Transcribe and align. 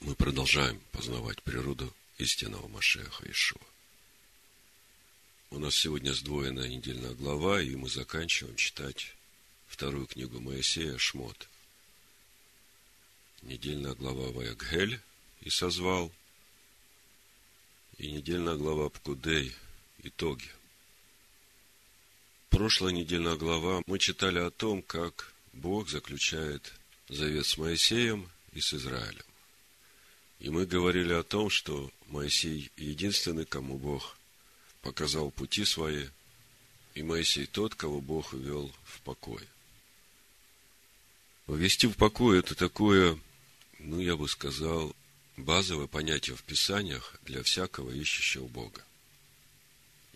Мы 0.00 0.14
продолжаем 0.14 0.80
познавать 0.92 1.42
природу 1.42 1.94
истинного 2.16 2.66
Машеха 2.68 3.30
Ишуа. 3.30 3.60
У 5.50 5.58
нас 5.58 5.74
сегодня 5.76 6.14
сдвоенная 6.14 6.68
недельная 6.68 7.12
глава, 7.12 7.60
и 7.60 7.76
мы 7.76 7.90
заканчиваем 7.90 8.56
читать 8.56 9.14
вторую 9.68 10.06
книгу 10.06 10.40
Моисея 10.40 10.96
Шмот. 10.96 11.48
Недельная 13.42 13.94
глава 13.94 14.30
Ваягхель 14.30 15.00
и 15.42 15.50
созвал, 15.50 16.10
и 17.98 18.10
недельная 18.10 18.56
глава 18.56 18.88
Пкудей 18.88 19.54
итоги. 20.02 20.48
Прошлая 22.48 22.92
недельная 22.94 23.36
глава 23.36 23.82
мы 23.86 23.98
читали 23.98 24.38
о 24.38 24.50
том, 24.50 24.80
как 24.82 25.34
Бог 25.52 25.90
заключает 25.90 26.72
завет 27.10 27.44
с 27.44 27.58
Моисеем 27.58 28.30
и 28.52 28.62
с 28.62 28.72
Израилем. 28.72 29.29
И 30.40 30.48
мы 30.48 30.64
говорили 30.64 31.12
о 31.12 31.22
том, 31.22 31.50
что 31.50 31.92
Моисей 32.06 32.70
единственный, 32.76 33.44
кому 33.44 33.76
Бог 33.78 34.16
показал 34.80 35.30
пути 35.30 35.66
свои, 35.66 36.06
и 36.94 37.02
Моисей 37.02 37.46
тот, 37.46 37.74
кого 37.74 38.00
Бог 38.00 38.32
ввел 38.32 38.72
в 38.84 39.00
покой. 39.02 39.46
Ввести 41.46 41.86
в 41.86 41.94
покой– 41.94 42.38
это 42.40 42.54
такое, 42.54 43.18
ну, 43.78 44.00
я 44.00 44.16
бы 44.16 44.28
сказал, 44.28 44.96
базовое 45.36 45.86
понятие 45.86 46.36
в 46.36 46.42
Писаниях 46.42 47.16
для 47.22 47.42
всякого 47.42 47.90
ищущего 47.90 48.46
Бога. 48.46 48.82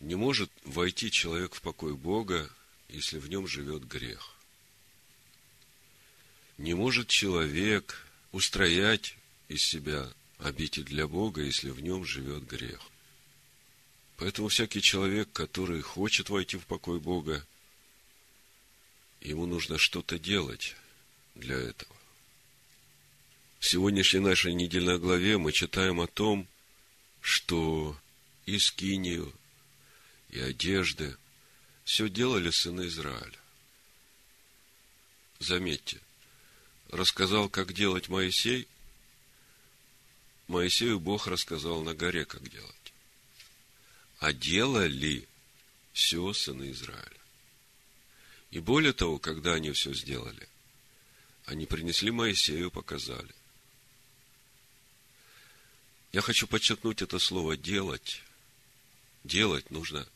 Не 0.01 0.15
может 0.15 0.51
войти 0.65 1.11
человек 1.11 1.55
в 1.55 1.61
покой 1.61 1.95
Бога, 1.95 2.51
если 2.89 3.19
в 3.19 3.29
нем 3.29 3.47
живет 3.47 3.87
грех. 3.87 4.35
Не 6.57 6.75
может 6.75 7.09
человек 7.09 8.07
устроять 8.33 9.17
из 9.49 9.63
себя 9.63 10.11
обитель 10.39 10.85
для 10.85 11.07
Бога, 11.07 11.43
если 11.43 11.71
в 11.71 11.81
нем 11.81 12.05
живет 12.05 12.47
грех. 12.47 12.81
Поэтому 14.17 14.49
всякий 14.49 14.81
человек, 14.81 15.29
который 15.33 15.81
хочет 15.81 16.29
войти 16.29 16.57
в 16.57 16.67
покой 16.67 17.01
Бога, 17.01 17.45
ему 19.21 19.47
нужно 19.47 19.79
что-то 19.79 20.19
делать 20.19 20.77
для 21.35 21.57
этого. 21.57 21.95
В 23.59 23.67
сегодняшней 23.67 24.21
нашей 24.21 24.55
недельной 24.55 24.99
главе 24.99 25.39
мы 25.39 25.51
читаем 25.53 26.01
о 26.01 26.07
том, 26.07 26.47
что 27.21 27.99
и 28.45 28.59
скинию, 28.59 29.33
и 30.29 30.39
одежды 30.39 31.17
все 31.85 32.09
делали 32.09 32.51
сыны 32.51 32.87
Израиля. 32.87 33.39
Заметьте, 35.39 36.01
рассказал, 36.91 37.49
как 37.49 37.73
делать 37.73 38.09
Моисей, 38.09 38.69
Моисею 40.47 41.01
Бог 41.01 41.27
рассказал 41.27 41.83
на 41.83 41.95
горе, 41.95 42.25
как 42.25 42.49
делать. 42.49 42.93
А 44.19 44.33
делали 44.33 45.27
все 45.93 46.33
сыны 46.33 46.71
Израиля. 46.71 47.11
И 48.51 48.61
более 48.61 48.93
того, 48.93 49.19
когда 49.19 49.55
они 49.55 49.73
все 49.73 49.95
сделали, 49.95 50.49
они 51.47 51.67
принесли 51.67 52.11
Моисею, 52.11 52.71
показали. 52.71 53.35
Я 56.13 56.21
хочу 56.21 56.47
подчеркнуть 56.47 57.03
это 57.03 57.19
слово 57.19 57.57
«делать». 57.57 58.23
Делать 59.25 59.71
нужно 59.71 60.07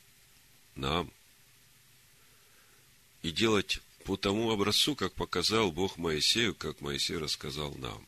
нам. 0.75 1.11
И 3.23 3.31
делать 3.31 3.81
по 4.05 4.19
тому 4.19 4.51
образцу, 4.51 4.95
как 4.95 5.15
показал 5.15 5.73
Бог 5.73 5.97
Моисею, 5.97 6.55
как 6.55 6.83
Моисей 6.83 7.17
рассказал 7.17 7.75
нам 7.77 8.07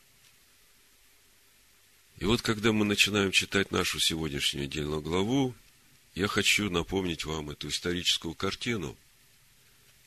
и 2.21 2.25
вот, 2.25 2.43
когда 2.43 2.71
мы 2.71 2.85
начинаем 2.85 3.31
читать 3.31 3.71
нашу 3.71 3.99
сегодняшнюю 3.99 4.65
отдельную 4.65 5.01
главу, 5.01 5.55
я 6.13 6.27
хочу 6.27 6.69
напомнить 6.69 7.25
вам 7.25 7.49
эту 7.49 7.69
историческую 7.69 8.35
картину. 8.35 8.95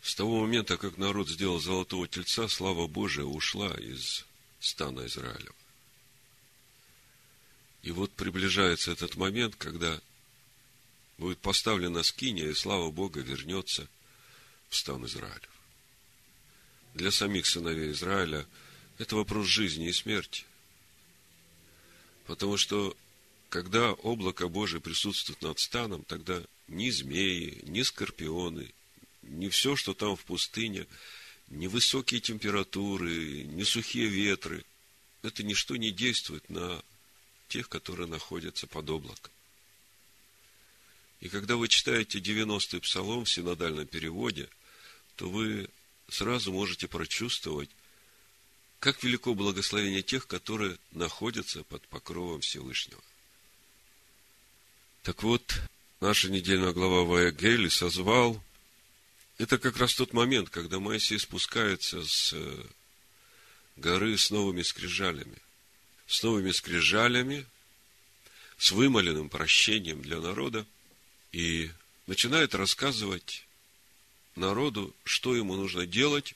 С 0.00 0.14
того 0.14 0.42
момента, 0.42 0.76
как 0.76 0.96
народ 0.96 1.28
сделал 1.28 1.58
золотого 1.58 2.06
тельца, 2.06 2.46
слава 2.46 2.86
Божия 2.86 3.24
ушла 3.24 3.74
из 3.74 4.24
стана 4.60 5.06
Израилева. 5.06 5.56
И 7.82 7.90
вот 7.90 8.12
приближается 8.12 8.92
этот 8.92 9.16
момент, 9.16 9.56
когда 9.56 10.00
будет 11.18 11.40
поставлена 11.40 12.04
скиния, 12.04 12.48
и 12.48 12.54
слава 12.54 12.92
Бога 12.92 13.22
вернется 13.22 13.88
в 14.68 14.76
стан 14.76 15.04
Израилев. 15.04 15.50
Для 16.94 17.10
самих 17.10 17.46
сыновей 17.46 17.90
Израиля 17.90 18.46
это 18.98 19.16
вопрос 19.16 19.48
жизни 19.48 19.88
и 19.88 19.92
смерти. 19.92 20.44
Потому 22.26 22.56
что, 22.56 22.96
когда 23.48 23.92
облако 23.92 24.48
Божие 24.48 24.80
присутствует 24.80 25.42
над 25.42 25.58
станом, 25.58 26.04
тогда 26.04 26.42
ни 26.68 26.90
змеи, 26.90 27.60
ни 27.64 27.82
скорпионы, 27.82 28.72
ни 29.22 29.48
все, 29.48 29.76
что 29.76 29.94
там 29.94 30.16
в 30.16 30.24
пустыне, 30.24 30.86
ни 31.48 31.66
высокие 31.66 32.20
температуры, 32.20 33.44
ни 33.44 33.62
сухие 33.62 34.06
ветры, 34.06 34.64
это 35.22 35.42
ничто 35.42 35.76
не 35.76 35.90
действует 35.90 36.48
на 36.48 36.82
тех, 37.48 37.68
которые 37.68 38.08
находятся 38.08 38.66
под 38.66 38.88
облаком. 38.90 39.32
И 41.20 41.28
когда 41.28 41.56
вы 41.56 41.68
читаете 41.68 42.18
90-й 42.18 42.80
псалом 42.80 43.24
в 43.24 43.30
синодальном 43.30 43.86
переводе, 43.86 44.48
то 45.16 45.30
вы 45.30 45.68
сразу 46.08 46.52
можете 46.52 46.88
прочувствовать, 46.88 47.70
как 48.84 49.02
велико 49.02 49.32
благословение 49.32 50.02
тех, 50.02 50.26
которые 50.26 50.76
находятся 50.90 51.64
под 51.64 51.88
покровом 51.88 52.42
Всевышнего. 52.42 53.00
Так 55.02 55.22
вот, 55.22 55.58
наша 56.02 56.30
недельная 56.30 56.74
глава 56.74 57.04
Ваягели 57.04 57.68
созвал. 57.68 58.44
Это 59.38 59.56
как 59.56 59.78
раз 59.78 59.94
тот 59.94 60.12
момент, 60.12 60.50
когда 60.50 60.80
Моисей 60.80 61.18
спускается 61.18 62.04
с 62.04 62.34
э, 62.34 62.64
горы 63.76 64.18
с 64.18 64.30
новыми 64.30 64.60
скрижалями. 64.60 65.38
С 66.06 66.22
новыми 66.22 66.50
скрижалями, 66.50 67.46
с 68.58 68.70
вымоленным 68.70 69.30
прощением 69.30 70.02
для 70.02 70.20
народа. 70.20 70.66
И 71.32 71.70
начинает 72.06 72.54
рассказывать 72.54 73.46
народу, 74.36 74.94
что 75.04 75.34
ему 75.34 75.56
нужно 75.56 75.86
делать, 75.86 76.34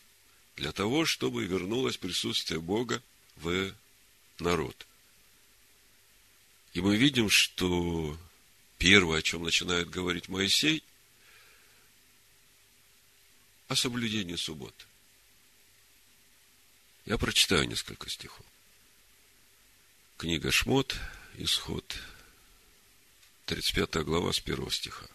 для 0.59 0.73
того, 0.73 1.07
чтобы 1.07 1.45
вернулось 1.45 1.97
присутствие 1.97 2.61
Бога 2.61 3.01
в 3.37 3.73
народ. 4.41 4.87
И 6.73 6.81
мы 6.81 6.97
видим, 6.97 7.31
что 7.31 8.19
первое, 8.77 9.21
о 9.21 9.23
чем 9.23 9.45
начинает 9.45 9.89
говорить 9.89 10.29
Моисей, 10.29 10.83
о 13.69 13.77
соблюдении 13.77 14.35
суббот. 14.35 14.75
Я 17.07 17.19
прочитаю 17.19 17.69
несколько 17.69 18.11
стихов. 18.11 18.45
Книга 20.17 20.51
Шмот, 20.51 20.97
Исход, 21.37 21.97
35 23.47 24.05
глава 24.05 24.33
с 24.33 24.41
1 24.41 24.71
стиха. 24.71 25.07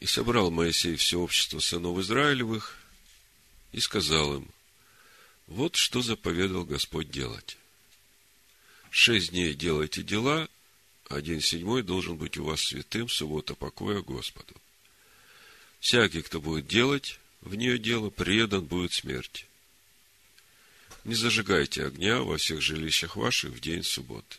«И 0.00 0.06
собрал 0.06 0.50
Моисей 0.50 0.96
все 0.96 1.18
общество 1.18 1.60
сынов 1.60 1.98
Израилевых, 1.98 2.79
и 3.72 3.80
сказал 3.80 4.36
им, 4.36 4.48
вот 5.46 5.76
что 5.76 6.02
заповедал 6.02 6.64
Господь 6.64 7.10
делать. 7.10 7.56
Шесть 8.90 9.30
дней 9.30 9.54
делайте 9.54 10.02
дела, 10.02 10.48
а 11.08 11.20
день 11.20 11.40
седьмой 11.40 11.82
должен 11.82 12.16
быть 12.16 12.38
у 12.38 12.44
вас 12.44 12.60
святым, 12.60 13.08
суббота 13.08 13.54
покоя 13.54 14.00
Господу. 14.00 14.54
Всякий, 15.80 16.22
кто 16.22 16.40
будет 16.40 16.66
делать 16.66 17.18
в 17.40 17.54
нее 17.54 17.78
дело, 17.78 18.10
предан 18.10 18.64
будет 18.64 18.92
смерти. 18.92 19.46
Не 21.04 21.14
зажигайте 21.14 21.86
огня 21.86 22.20
во 22.20 22.36
всех 22.36 22.60
жилищах 22.60 23.16
ваших 23.16 23.52
в 23.52 23.60
день 23.60 23.82
субботы. 23.82 24.36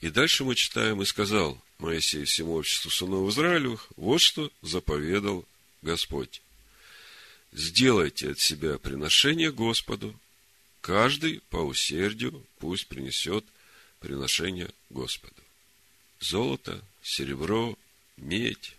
И 0.00 0.08
дальше 0.08 0.44
мы 0.44 0.54
читаем, 0.54 1.02
и 1.02 1.04
сказал 1.04 1.60
Моисей 1.78 2.24
всему 2.24 2.54
обществу 2.54 2.90
сынов 2.90 3.28
Израилевых, 3.30 3.86
вот 3.96 4.20
что 4.20 4.50
заповедал 4.62 5.44
Господь 5.82 6.40
сделайте 7.52 8.30
от 8.30 8.40
себя 8.40 8.78
приношение 8.78 9.52
Господу, 9.52 10.18
каждый 10.80 11.40
по 11.50 11.58
усердию 11.58 12.46
пусть 12.58 12.86
принесет 12.86 13.44
приношение 14.00 14.70
Господу. 14.88 15.34
Золото, 16.20 16.82
серебро, 17.02 17.76
медь, 18.16 18.74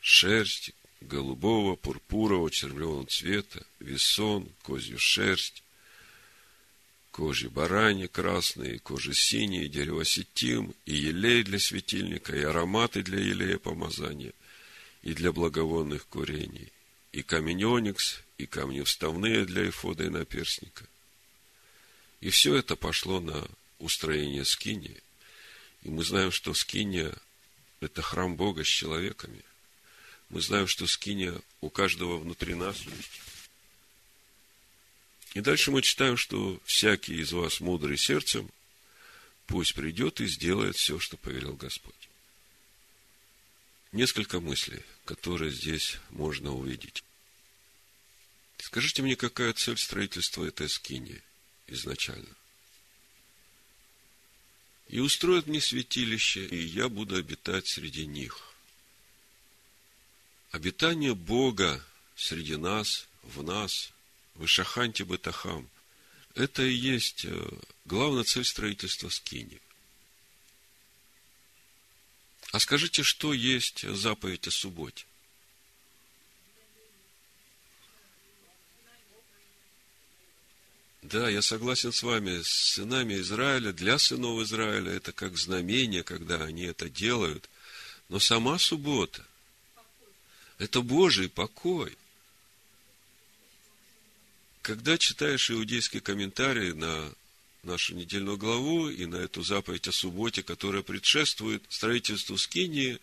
шерсть, 0.00 0.72
голубого, 1.00 1.76
пурпурового, 1.76 2.50
червленого 2.50 3.06
цвета, 3.06 3.64
весон, 3.78 4.48
козью 4.62 4.98
шерсть, 4.98 5.62
кожи 7.10 7.48
барани 7.48 8.06
красные, 8.06 8.78
кожи 8.78 9.14
синие, 9.14 9.68
дерево 9.68 10.04
сетим, 10.04 10.74
и 10.84 10.94
елей 10.94 11.42
для 11.42 11.58
светильника, 11.58 12.36
и 12.36 12.42
ароматы 12.42 13.02
для 13.02 13.20
елея 13.20 13.58
помазания, 13.58 14.32
и 15.02 15.14
для 15.14 15.32
благовонных 15.32 16.06
курений, 16.06 16.72
и 17.12 17.22
камень 17.22 17.64
оникс, 17.64 18.20
и 18.38 18.46
камни 18.46 18.82
вставные 18.82 19.44
для 19.44 19.68
эфода 19.68 20.04
и 20.04 20.08
наперстника, 20.08 20.86
И 22.20 22.30
все 22.30 22.54
это 22.54 22.76
пошло 22.76 23.20
на 23.20 23.46
устроение 23.78 24.44
скинии. 24.44 25.02
И 25.82 25.88
мы 25.88 26.04
знаем, 26.04 26.30
что 26.30 26.54
скиния– 26.54 27.14
это 27.80 28.02
храм 28.02 28.36
Бога 28.36 28.62
с 28.62 28.68
человеками. 28.68 29.42
Мы 30.28 30.40
знаем, 30.42 30.66
что 30.66 30.86
скиния 30.86 31.40
у 31.60 31.70
каждого 31.70 32.18
внутри 32.18 32.54
нас 32.54 32.78
есть. 32.80 33.20
И 35.34 35.40
дальше 35.40 35.70
мы 35.70 35.80
читаем, 35.82 36.16
что 36.16 36.60
всякий 36.64 37.20
из 37.20 37.32
вас 37.32 37.60
мудрый 37.60 37.96
сердцем, 37.96 38.50
пусть 39.46 39.74
придет 39.74 40.20
и 40.20 40.26
сделает 40.26 40.76
все, 40.76 40.98
что 40.98 41.16
повелел 41.16 41.54
Господь. 41.54 42.09
Несколько 43.92 44.40
мыслей, 44.40 44.82
которые 45.04 45.50
здесь 45.50 45.98
можно 46.10 46.54
увидеть. 46.54 47.02
Скажите 48.58 49.02
мне, 49.02 49.16
какая 49.16 49.52
цель 49.52 49.78
строительства 49.78 50.44
этой 50.44 50.68
скинии 50.68 51.20
изначально? 51.66 52.36
И 54.88 55.00
устроят 55.00 55.46
мне 55.46 55.60
святилище, 55.60 56.46
и 56.46 56.56
я 56.56 56.88
буду 56.88 57.16
обитать 57.16 57.66
среди 57.66 58.06
них. 58.06 58.38
Обитание 60.50 61.14
Бога 61.14 61.84
среди 62.16 62.56
нас, 62.56 63.08
в 63.22 63.42
нас, 63.42 63.92
Вышаханти 64.34 65.02
Батахам, 65.02 65.68
это 66.34 66.62
и 66.62 66.72
есть 66.72 67.24
э, 67.24 67.48
главная 67.84 68.24
цель 68.24 68.44
строительства 68.44 69.08
скини. 69.08 69.60
А 72.52 72.58
скажите, 72.58 73.02
что 73.02 73.32
есть 73.32 73.88
заповедь 73.88 74.48
о 74.48 74.50
субботе? 74.50 75.04
Да, 81.02 81.28
я 81.28 81.42
согласен 81.42 81.92
с 81.92 82.02
вами, 82.02 82.42
с 82.42 82.74
сынами 82.74 83.14
Израиля, 83.20 83.72
для 83.72 83.98
сынов 83.98 84.42
Израиля 84.42 84.92
это 84.92 85.12
как 85.12 85.36
знамение, 85.36 86.02
когда 86.02 86.44
они 86.44 86.64
это 86.64 86.88
делают. 86.88 87.48
Но 88.08 88.18
сама 88.18 88.58
суббота– 88.58 89.24
это 90.58 90.82
Божий 90.82 91.28
покой. 91.28 91.96
Когда 94.62 94.98
читаешь 94.98 95.50
иудейские 95.50 96.02
комментарии 96.02 96.72
на 96.72 97.12
нашу 97.62 97.94
недельную 97.94 98.36
главу 98.36 98.88
и 98.88 99.06
на 99.06 99.16
эту 99.16 99.42
заповедь 99.42 99.88
о 99.88 99.92
субботе, 99.92 100.42
которая 100.42 100.82
предшествует 100.82 101.62
строительству 101.68 102.36
Скинии, 102.38 102.98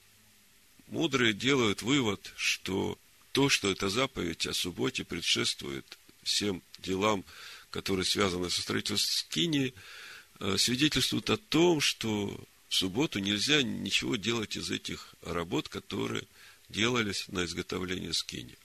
мудрые 0.87 1.33
делают 1.33 1.81
вывод, 1.81 2.33
что 2.35 2.97
то, 3.31 3.49
что 3.49 3.69
эта 3.69 3.89
заповедь 3.89 4.47
о 4.47 4.53
субботе 4.53 5.03
предшествует 5.03 5.97
всем 6.23 6.63
делам, 6.79 7.23
которые 7.69 8.05
связаны 8.05 8.49
со 8.49 8.61
строительством 8.61 8.97
скини, 8.97 9.73
э, 10.39 10.57
свидетельствуют 10.57 11.29
о 11.29 11.37
том, 11.37 11.79
что 11.79 12.39
в 12.69 12.75
субботу 12.75 13.19
нельзя 13.19 13.61
ничего 13.61 14.15
делать 14.15 14.55
из 14.57 14.71
этих 14.71 15.13
работ, 15.21 15.69
которые 15.69 16.23
делались 16.69 17.27
на 17.27 17.45
изготовление 17.45 18.13
скини. 18.13 18.57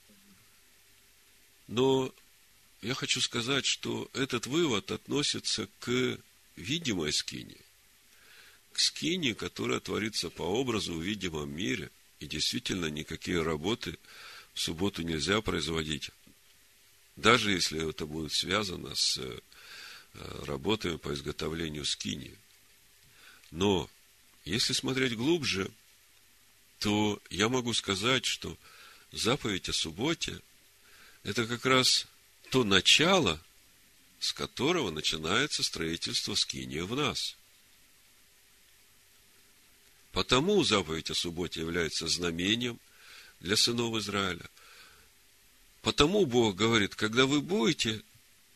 Но 1.67 2.13
я 2.83 2.93
хочу 2.93 3.21
сказать, 3.21 3.65
что 3.65 4.09
этот 4.13 4.45
вывод 4.45 4.91
относится 4.91 5.67
к 5.79 6.19
видимой 6.55 7.11
скине, 7.11 7.57
к 8.71 8.79
скине, 8.79 9.33
которая 9.33 9.79
творится 9.79 10.29
по 10.29 10.43
образу 10.43 10.93
в 10.93 11.01
видимом 11.01 11.49
мире, 11.55 11.89
и 12.19 12.27
действительно 12.27 12.85
никакие 12.85 13.41
работы 13.41 13.97
в 14.53 14.59
субботу 14.59 15.01
нельзя 15.01 15.41
производить 15.41 16.11
даже 17.15 17.51
если 17.51 17.89
это 17.89 18.05
будет 18.05 18.33
связано 18.33 18.95
с 18.95 19.17
э, 19.17 19.39
работами 20.45 20.97
по 20.97 21.13
изготовлению 21.13 21.85
скини. 21.85 22.35
Но, 23.51 23.89
если 24.45 24.73
смотреть 24.73 25.15
глубже, 25.15 25.69
то 26.79 27.21
я 27.29 27.49
могу 27.49 27.73
сказать, 27.73 28.25
что 28.25 28.57
заповедь 29.11 29.69
о 29.69 29.73
субботе– 29.73 30.41
это 31.23 31.45
как 31.45 31.65
раз 31.65 32.07
то 32.53 32.63
начало, 32.63 33.41
с 34.19 34.31
которого 34.31 34.91
начинается 34.91 35.63
строительство 35.63 36.35
скинии 36.35 36.81
в 36.81 36.95
нас. 36.95 37.35
Потому 40.11 40.63
заповедь 40.63 41.09
о 41.09 41.15
субботе 41.15 41.61
является 41.61 42.07
знамением 42.07 42.79
для 43.39 43.57
сынов 43.57 43.95
Израиля– 43.97 44.47
Потому 45.83 46.25
Бог 46.25 46.55
говорит, 46.55 46.95
когда 46.95 47.25
вы 47.25 47.41
будете 47.41 48.01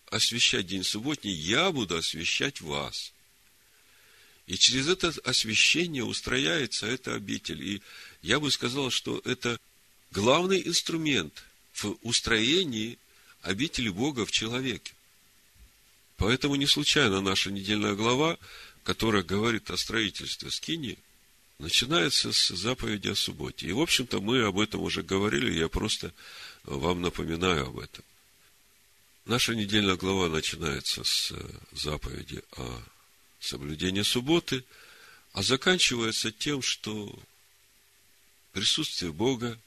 освящать 0.10 0.66
день 0.66 0.86
субботний, 0.86 1.34
я 1.34 1.72
буду 1.72 1.98
освящать 1.98 2.62
вас. 2.62 3.12
И 4.46 4.58
через 4.58 4.88
это 4.88 5.14
освящение 5.26 6.06
устрояется 6.06 6.88
эта 6.88 7.16
обитель. 7.16 7.62
И 7.62 7.82
я 8.22 8.40
бы 8.40 8.50
сказал, 8.50 8.92
что 8.92 9.22
это 9.26 9.60
главный 10.12 10.66
инструмент 10.66 11.44
в 11.74 11.98
устроении 12.02 12.98
обители 13.42 13.89
Бога 13.89 14.25
в 14.25 14.31
человеке. 14.31 14.94
Поэтому 16.18 16.56
не 16.56 16.66
случайно 16.66 17.22
наша 17.22 17.51
недельная 17.51 17.94
глава, 17.94 18.38
которая 18.84 19.24
говорит 19.24 19.69
о 19.69 19.78
строительстве 19.78 20.50
скини, 20.50 20.98
начинается 21.60 22.31
с 22.31 22.50
заповеди 22.50 23.10
о 23.10 23.16
субботе. 23.16 23.68
И, 23.68 23.72
в 23.72 23.80
общем-то, 23.80 24.19
мы 24.22 24.44
об 24.44 24.60
этом 24.60 24.81
уже 24.81 25.04
говорили, 25.04 25.57
я 25.57 25.69
просто 25.69 26.13
вам 26.63 27.01
напоминаю 27.01 27.68
об 27.68 27.80
этом. 27.80 28.04
Наша 29.25 29.56
недельная 29.56 29.95
глава 29.95 30.30
начинается 30.30 31.04
с 31.04 31.31
э, 31.31 31.50
заповеди 31.74 32.42
о 32.56 32.81
соблюдении 33.39 34.01
субботы, 34.01 34.63
а 35.34 35.44
заканчивается 35.44 36.31
тем, 36.31 36.62
что 36.62 37.13
присутствие 38.54 39.12
Бога 39.12 39.60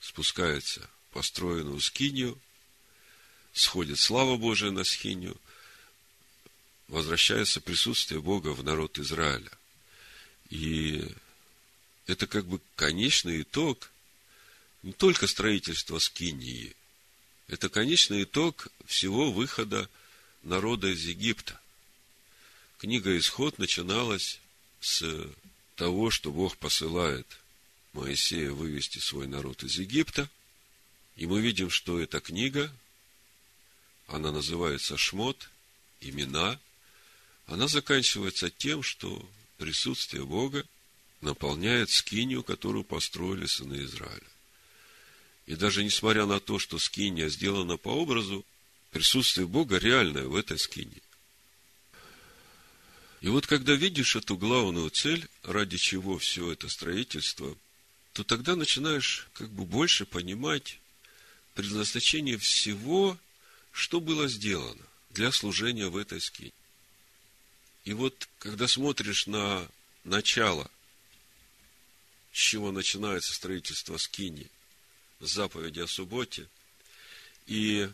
спускается 0.00 0.80
в 0.80 1.14
построенную 1.14 1.80
скинию, 1.80 2.38
сходит 3.56 3.98
слава 3.98 4.36
Божия 4.36 4.70
на 4.70 4.84
скинию, 4.84 5.36
возвращается 6.88 7.60
присутствие 7.60 8.20
Бога 8.20 8.48
в 8.48 8.62
народ 8.62 8.98
Израиля. 8.98 9.50
И 10.50 11.04
это 12.06 12.26
как 12.26 12.44
бы 12.46 12.60
конечный 12.76 13.42
итог 13.42 13.90
не 14.82 14.92
только 14.92 15.26
строительство 15.26 15.98
Скинии, 15.98 16.76
это 17.48 17.68
конечный 17.68 18.24
итог 18.24 18.68
всего 18.84 19.32
выхода 19.32 19.88
народа 20.42 20.88
из 20.88 21.04
Египта. 21.04 21.58
Книга 22.78 23.16
Исход 23.16 23.58
начиналась 23.58 24.38
с 24.80 25.28
того, 25.76 26.10
что 26.10 26.30
Бог 26.30 26.58
посылает 26.58 27.26
Моисея 27.94 28.50
вывести 28.50 28.98
свой 28.98 29.26
народ 29.26 29.62
из 29.62 29.78
Египта. 29.78 30.28
И 31.16 31.26
мы 31.26 31.40
видим, 31.40 31.70
что 31.70 31.98
эта 31.98 32.20
книга, 32.20 32.70
она 34.06 34.32
называется 34.32 34.96
Шмот, 34.96 35.50
имена, 36.00 36.58
она 37.46 37.68
заканчивается 37.68 38.50
тем, 38.50 38.82
что 38.82 39.28
присутствие 39.58 40.24
Бога 40.24 40.64
наполняет 41.20 41.90
скинию, 41.90 42.42
которую 42.42 42.84
построили 42.84 43.46
сыны 43.46 43.82
Израиля. 43.84 44.22
И 45.46 45.54
даже 45.54 45.84
несмотря 45.84 46.26
на 46.26 46.40
то, 46.40 46.58
что 46.58 46.78
скиния 46.78 47.28
сделана 47.28 47.76
по 47.76 47.88
образу, 47.88 48.44
присутствие 48.90 49.46
Бога 49.46 49.78
реальное 49.78 50.26
в 50.26 50.34
этой 50.34 50.58
скине. 50.58 51.00
И 53.20 53.28
вот 53.28 53.46
когда 53.46 53.74
видишь 53.74 54.16
эту 54.16 54.36
главную 54.36 54.90
цель, 54.90 55.26
ради 55.42 55.78
чего 55.78 56.18
все 56.18 56.52
это 56.52 56.68
строительство, 56.68 57.56
то 58.12 58.24
тогда 58.24 58.56
начинаешь 58.56 59.28
как 59.34 59.50
бы 59.50 59.64
больше 59.64 60.04
понимать 60.04 60.78
предназначение 61.54 62.38
всего, 62.38 63.18
что 63.76 64.00
было 64.00 64.26
сделано 64.26 64.86
для 65.10 65.30
служения 65.30 65.88
в 65.88 65.98
этой 65.98 66.18
скине. 66.18 66.52
И 67.84 67.92
вот, 67.92 68.26
когда 68.38 68.66
смотришь 68.66 69.26
на 69.26 69.68
начало, 70.02 70.70
с 72.32 72.38
чего 72.38 72.72
начинается 72.72 73.34
строительство 73.34 73.98
скини, 73.98 74.50
заповеди 75.20 75.80
о 75.80 75.86
субботе. 75.86 76.48
И, 77.46 77.90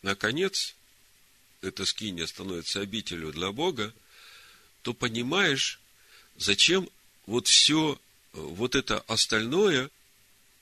наконец, 0.00 0.74
эта 1.60 1.84
скиния 1.84 2.26
становится 2.26 2.80
обителю 2.80 3.30
для 3.30 3.52
Бога, 3.52 3.92
то 4.80 4.94
понимаешь, 4.94 5.78
зачем 6.38 6.88
вот 7.26 7.46
все, 7.46 8.00
вот 8.32 8.74
это 8.74 9.00
остальное, 9.00 9.90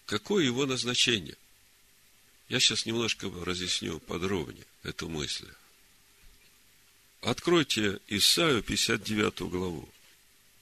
какое 0.06 0.44
его 0.44 0.66
назначение. 0.66 1.36
Я 2.48 2.60
сейчас 2.60 2.86
немножко 2.86 3.30
разъясню 3.44 4.00
подробнее 4.00 4.66
эту 4.82 5.08
мысль. 5.08 5.48
Откройте 7.22 8.00
Исаию 8.08 8.62
59 8.62 9.40
главу. 9.50 9.88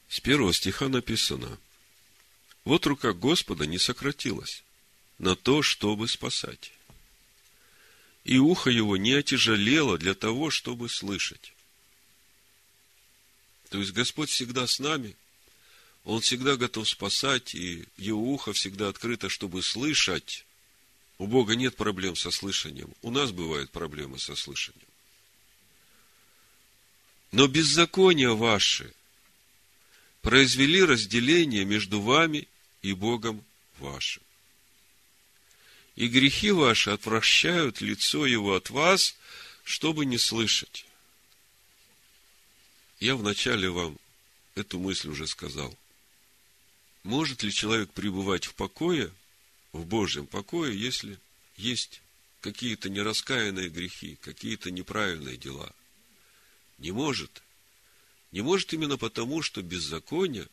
С 0.08 0.20
первого 0.20 0.52
стиха 0.52 0.88
написано. 0.88 1.58
Вот 2.64 2.86
рука 2.86 3.12
Господа 3.12 3.66
не 3.66 3.78
сократилась, 3.78 4.62
на 5.18 5.34
то, 5.34 5.62
чтобы 5.62 6.06
спасать. 6.06 6.72
И 8.22 8.38
ухо 8.38 8.70
его 8.70 8.96
не 8.96 9.14
отяжелело 9.14 9.98
для 9.98 10.14
того, 10.14 10.50
чтобы 10.50 10.88
слышать. 10.88 11.52
То 13.70 13.78
есть 13.78 13.92
Господь 13.92 14.30
всегда 14.30 14.68
с 14.68 14.78
нами, 14.78 15.16
Он 16.04 16.20
всегда 16.20 16.56
готов 16.56 16.88
спасать, 16.88 17.56
и 17.56 17.88
Его 17.96 18.22
ухо 18.32 18.52
всегда 18.52 18.88
открыто, 18.88 19.28
чтобы 19.28 19.62
слышать. 19.62 20.44
У 21.22 21.28
Бога 21.28 21.54
нет 21.54 21.76
проблем 21.76 22.16
со 22.16 22.32
слышанием. 22.32 22.92
У 23.00 23.12
нас 23.12 23.30
бывают 23.30 23.70
проблемы 23.70 24.18
со 24.18 24.34
слышанием. 24.34 24.88
Но 27.30 27.46
беззакония 27.46 28.30
ваши 28.30 28.92
произвели 30.20 30.82
разделение 30.82 31.64
между 31.64 32.00
вами 32.00 32.48
и 32.82 32.92
Богом 32.92 33.44
вашим. 33.78 34.20
И 35.94 36.08
грехи 36.08 36.50
ваши 36.50 36.90
отвращают 36.90 37.80
лицо 37.80 38.26
Его 38.26 38.56
от 38.56 38.70
вас, 38.70 39.14
чтобы 39.62 40.04
не 40.04 40.18
слышать. 40.18 40.84
Я 42.98 43.14
вначале 43.14 43.70
вам 43.70 43.96
эту 44.56 44.80
мысль 44.80 45.10
уже 45.10 45.28
сказал. 45.28 45.72
Может 47.04 47.44
ли 47.44 47.52
человек 47.52 47.92
пребывать 47.92 48.46
в 48.46 48.54
покое, 48.54 49.12
в 49.72 49.84
Божьем 49.84 50.26
покое, 50.26 50.78
если 50.78 51.18
есть 51.56 52.02
какие-то 52.40 52.90
нераскаянные 52.90 53.68
грехи, 53.68 54.18
какие-то 54.20 54.70
неправильные 54.70 55.36
дела? 55.36 55.72
Не 56.78 56.92
может. 56.92 57.42
Не 58.32 58.42
может 58.42 58.72
именно 58.72 58.98
потому, 58.98 59.42
что 59.42 59.62
беззаконие 59.62 60.48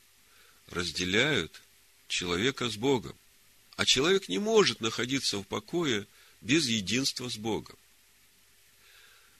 разделяют 0.67 1.61
человека 2.07 2.69
с 2.69 2.75
Богом. 2.75 3.15
А 3.75 3.85
человек 3.85 4.27
не 4.27 4.39
может 4.39 4.81
находиться 4.81 5.37
в 5.37 5.43
покое 5.43 6.05
без 6.41 6.67
единства 6.67 7.29
с 7.29 7.37
Богом. 7.37 7.77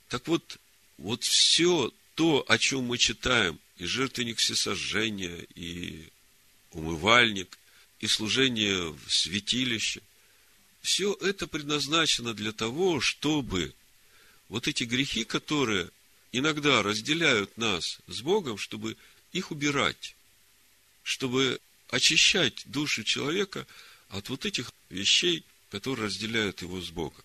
Так 0.08 0.28
вот, 0.28 0.58
вот 0.98 1.24
все 1.24 1.94
то, 2.16 2.44
о 2.48 2.58
чем 2.58 2.86
мы 2.86 2.98
читаем, 2.98 3.60
и 3.78 3.86
жертвенник 3.86 4.40
всесожжения, 4.40 5.46
и 5.56 6.10
умывальник, 6.72 7.59
и 8.00 8.08
служение 8.08 8.92
в 8.92 9.14
святилище, 9.14 10.02
все 10.82 11.14
это 11.22 11.48
предназначено 11.48 12.34
для 12.34 12.52
того, 12.52 13.02
чтобы 13.02 13.74
вот 14.48 14.68
эти 14.68 14.84
грехи, 14.84 15.24
которые 15.24 15.90
иногда 16.32 16.82
разделяют 16.82 17.58
нас 17.58 18.00
с 18.08 18.22
Богом, 18.22 18.58
чтобы 18.58 18.96
их 19.34 19.52
убирать, 19.52 20.16
чтобы 21.04 21.60
очищать 21.90 22.64
душу 22.66 23.04
человека 23.04 23.68
от 24.10 24.30
вот 24.30 24.46
этих 24.46 24.72
вещей, 24.90 25.44
которые 25.70 26.06
разделяют 26.08 26.62
его 26.62 26.82
с 26.82 26.90
Богом. 26.90 27.24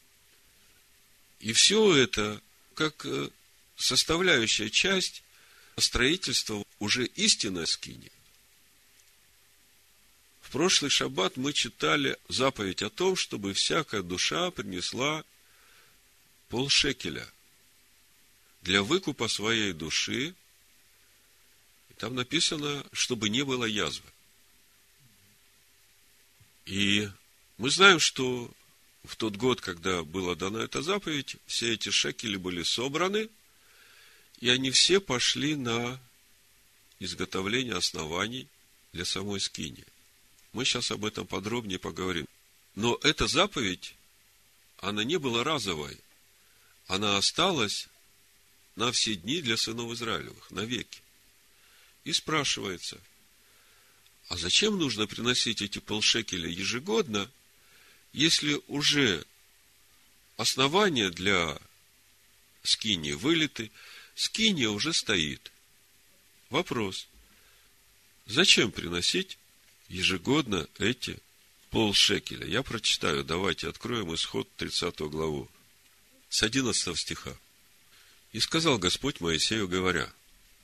И 1.41 1.53
все 1.53 1.95
это 1.95 2.41
как 2.75 3.07
э, 3.07 3.31
составляющая 3.77 4.71
часть 4.71 5.23
строительства 5.77 6.65
уже 6.79 7.07
истинной 7.07 7.67
скини. 7.67 8.11
В 10.45 10.51
прошлый 10.51 10.91
шаббат 10.91 11.37
мы 11.37 11.53
читали 11.53 12.17
заповедь 12.29 12.83
о 12.83 12.91
том, 12.91 13.17
чтобы 13.17 13.53
всякая 13.53 14.03
душа 14.03 14.51
принесла 14.53 15.25
полшекеля 16.49 17.27
для 18.63 18.83
выкупа 18.83 19.27
своей 19.27 19.73
души. 19.73 20.35
И 21.91 21.95
там 21.99 22.15
написано, 22.15 22.87
чтобы 22.93 23.29
не 23.29 23.45
было 23.45 23.65
язвы. 23.65 24.09
И 26.67 27.09
мы 27.59 27.71
знаем, 27.71 27.99
что 27.99 28.51
в 29.03 29.17
тот 29.17 29.37
год, 29.37 29.61
когда 29.61 30.05
была 30.05 30.35
дана 30.35 30.59
эта 30.59 30.81
заповедь, 30.83 31.37
все 31.47 31.75
эти 31.75 31.91
шекели 31.91 32.37
были 32.37 32.63
собраны– 32.63 33.29
и 34.41 34.49
они 34.51 34.71
все 34.71 35.01
пошли 35.01 35.57
на 35.57 35.99
изготовление 37.01 37.77
оснований 37.77 38.47
для 38.93 39.07
самой 39.07 39.41
скини. 39.41 39.85
Мы 40.55 40.65
сейчас 40.65 40.93
об 40.93 41.05
этом 41.05 41.27
подробнее 41.27 41.81
поговорим. 41.81 42.27
Но 42.77 42.99
эта 43.03 43.27
заповедь, 43.27 43.97
она 44.79 45.03
не 45.03 45.19
была 45.19 45.43
разовой. 45.43 45.99
Она 46.87 47.17
осталась 47.17 47.89
на 48.77 48.93
все 48.93 49.17
дни 49.17 49.43
для 49.43 49.57
сынов 49.57 49.93
Израилевых, 49.93 50.51
навеки. 50.53 51.03
И 52.05 52.13
спрашивается, 52.13 53.01
а 54.29 54.37
зачем 54.37 54.79
нужно 54.79 55.09
приносить 55.09 55.61
эти 55.61 55.81
полшекеля 55.81 56.49
ежегодно, 56.49 57.29
если 58.13 58.61
уже 58.69 59.27
основания 60.37 61.11
для 61.11 61.59
скини 62.63 63.13
вылиты, 63.13 63.73
скиния 64.15 64.69
уже 64.69 64.93
стоит. 64.93 65.51
Вопрос. 66.49 67.09
Зачем 68.27 68.71
приносить 68.71 69.37
ежегодно 69.89 70.67
эти 70.79 71.19
полшекеля? 71.71 72.47
Я 72.47 72.63
прочитаю. 72.63 73.25
Давайте 73.25 73.69
откроем 73.69 74.15
исход 74.15 74.49
30 74.57 75.01
главу. 75.01 75.49
С 76.29 76.43
11 76.43 76.99
стиха. 76.99 77.37
«И 78.33 78.41
сказал 78.41 78.79
Господь 78.79 79.21
Моисею, 79.21 79.69
говоря, 79.69 80.13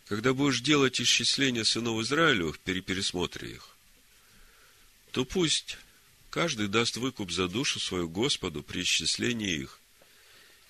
когда 0.06 0.34
будешь 0.34 0.60
делать 0.60 1.00
исчисление 1.00 1.64
сынов 1.64 2.02
Израилевых 2.02 2.58
при 2.58 2.80
пересмотре 2.80 3.52
их, 3.52 3.76
то 5.12 5.24
пусть 5.24 5.78
каждый 6.30 6.66
даст 6.66 6.96
выкуп 6.96 7.30
за 7.30 7.46
душу 7.46 7.78
свою 7.78 8.08
Господу 8.08 8.64
при 8.64 8.82
исчислении 8.82 9.60
их, 9.60 9.78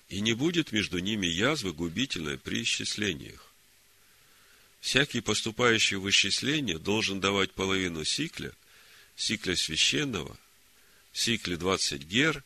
и 0.09 0.21
не 0.21 0.33
будет 0.33 0.71
между 0.71 0.99
ними 0.99 1.25
язвы 1.25 1.73
губительной 1.73 2.37
при 2.37 2.61
исчислениях. 2.61 3.50
Всякий, 4.81 5.21
поступающий 5.21 5.97
в 5.97 6.09
исчисление, 6.09 6.77
должен 6.77 7.21
давать 7.21 7.53
половину 7.53 8.03
сикля, 8.03 8.51
сикля 9.15 9.55
священного, 9.55 10.37
сикле 11.13 11.55
20 11.55 12.01
гер, 12.03 12.43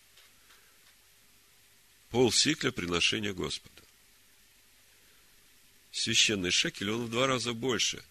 пол 2.11 2.31
сикля 2.31 2.71
приношения 2.71 3.33
Господа. 3.33 3.81
Священный 5.91 6.51
шекель, 6.51 6.91
он 6.91 7.05
в 7.05 7.09
два 7.09 7.25
раза 7.25 7.53
больше 7.53 8.03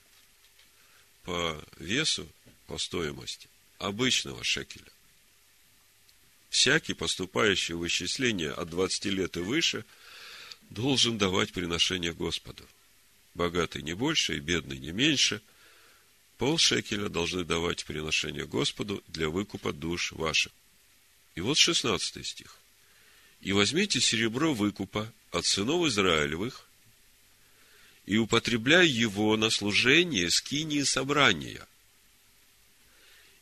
по 1.22 1.62
весу, 1.78 2.26
по 2.66 2.78
стоимости 2.78 3.48
обычного 3.78 4.42
шекеля 4.42 4.90
всякий, 6.54 6.94
поступающий 6.94 7.74
в 7.74 7.84
исчисление 7.84 8.52
от 8.52 8.70
20 8.70 9.06
лет 9.06 9.36
и 9.36 9.40
выше, 9.40 9.84
должен 10.70 11.18
давать 11.18 11.52
приношение 11.52 12.14
Господу. 12.14 12.64
Богатый 13.34 13.82
не 13.82 13.94
больше 13.94 14.36
и 14.36 14.40
бедный 14.40 14.78
не 14.78 14.92
меньше. 14.92 15.42
Пол 16.38 16.58
шекеля 16.58 17.08
должны 17.08 17.44
давать 17.44 17.84
приношение 17.84 18.46
Господу 18.46 19.02
для 19.08 19.28
выкупа 19.28 19.72
душ 19.72 20.12
ваших. 20.12 20.52
И 21.34 21.40
вот 21.40 21.58
16 21.58 22.26
стих. 22.26 22.58
«И 23.40 23.52
возьмите 23.52 24.00
серебро 24.00 24.54
выкупа 24.54 25.12
от 25.30 25.44
сынов 25.44 25.86
Израилевых, 25.86 26.66
и 28.06 28.16
употребляй 28.16 28.86
его 28.86 29.36
на 29.36 29.50
служение 29.50 30.30
скинии 30.30 30.82
собрания, 30.82 31.66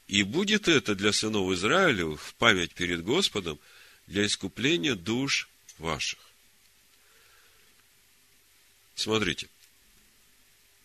и 0.08 0.22
будет 0.22 0.68
это 0.68 0.94
для 0.94 1.12
сынов 1.12 1.52
Израилевых 1.52 2.20
в 2.20 2.34
память 2.34 2.72
перед 2.72 3.04
Господом 3.04 3.58
для 4.06 4.26
искупления 4.26 4.94
душ 4.94 5.48
ваших. 5.78 6.18
Смотрите. 8.94 9.48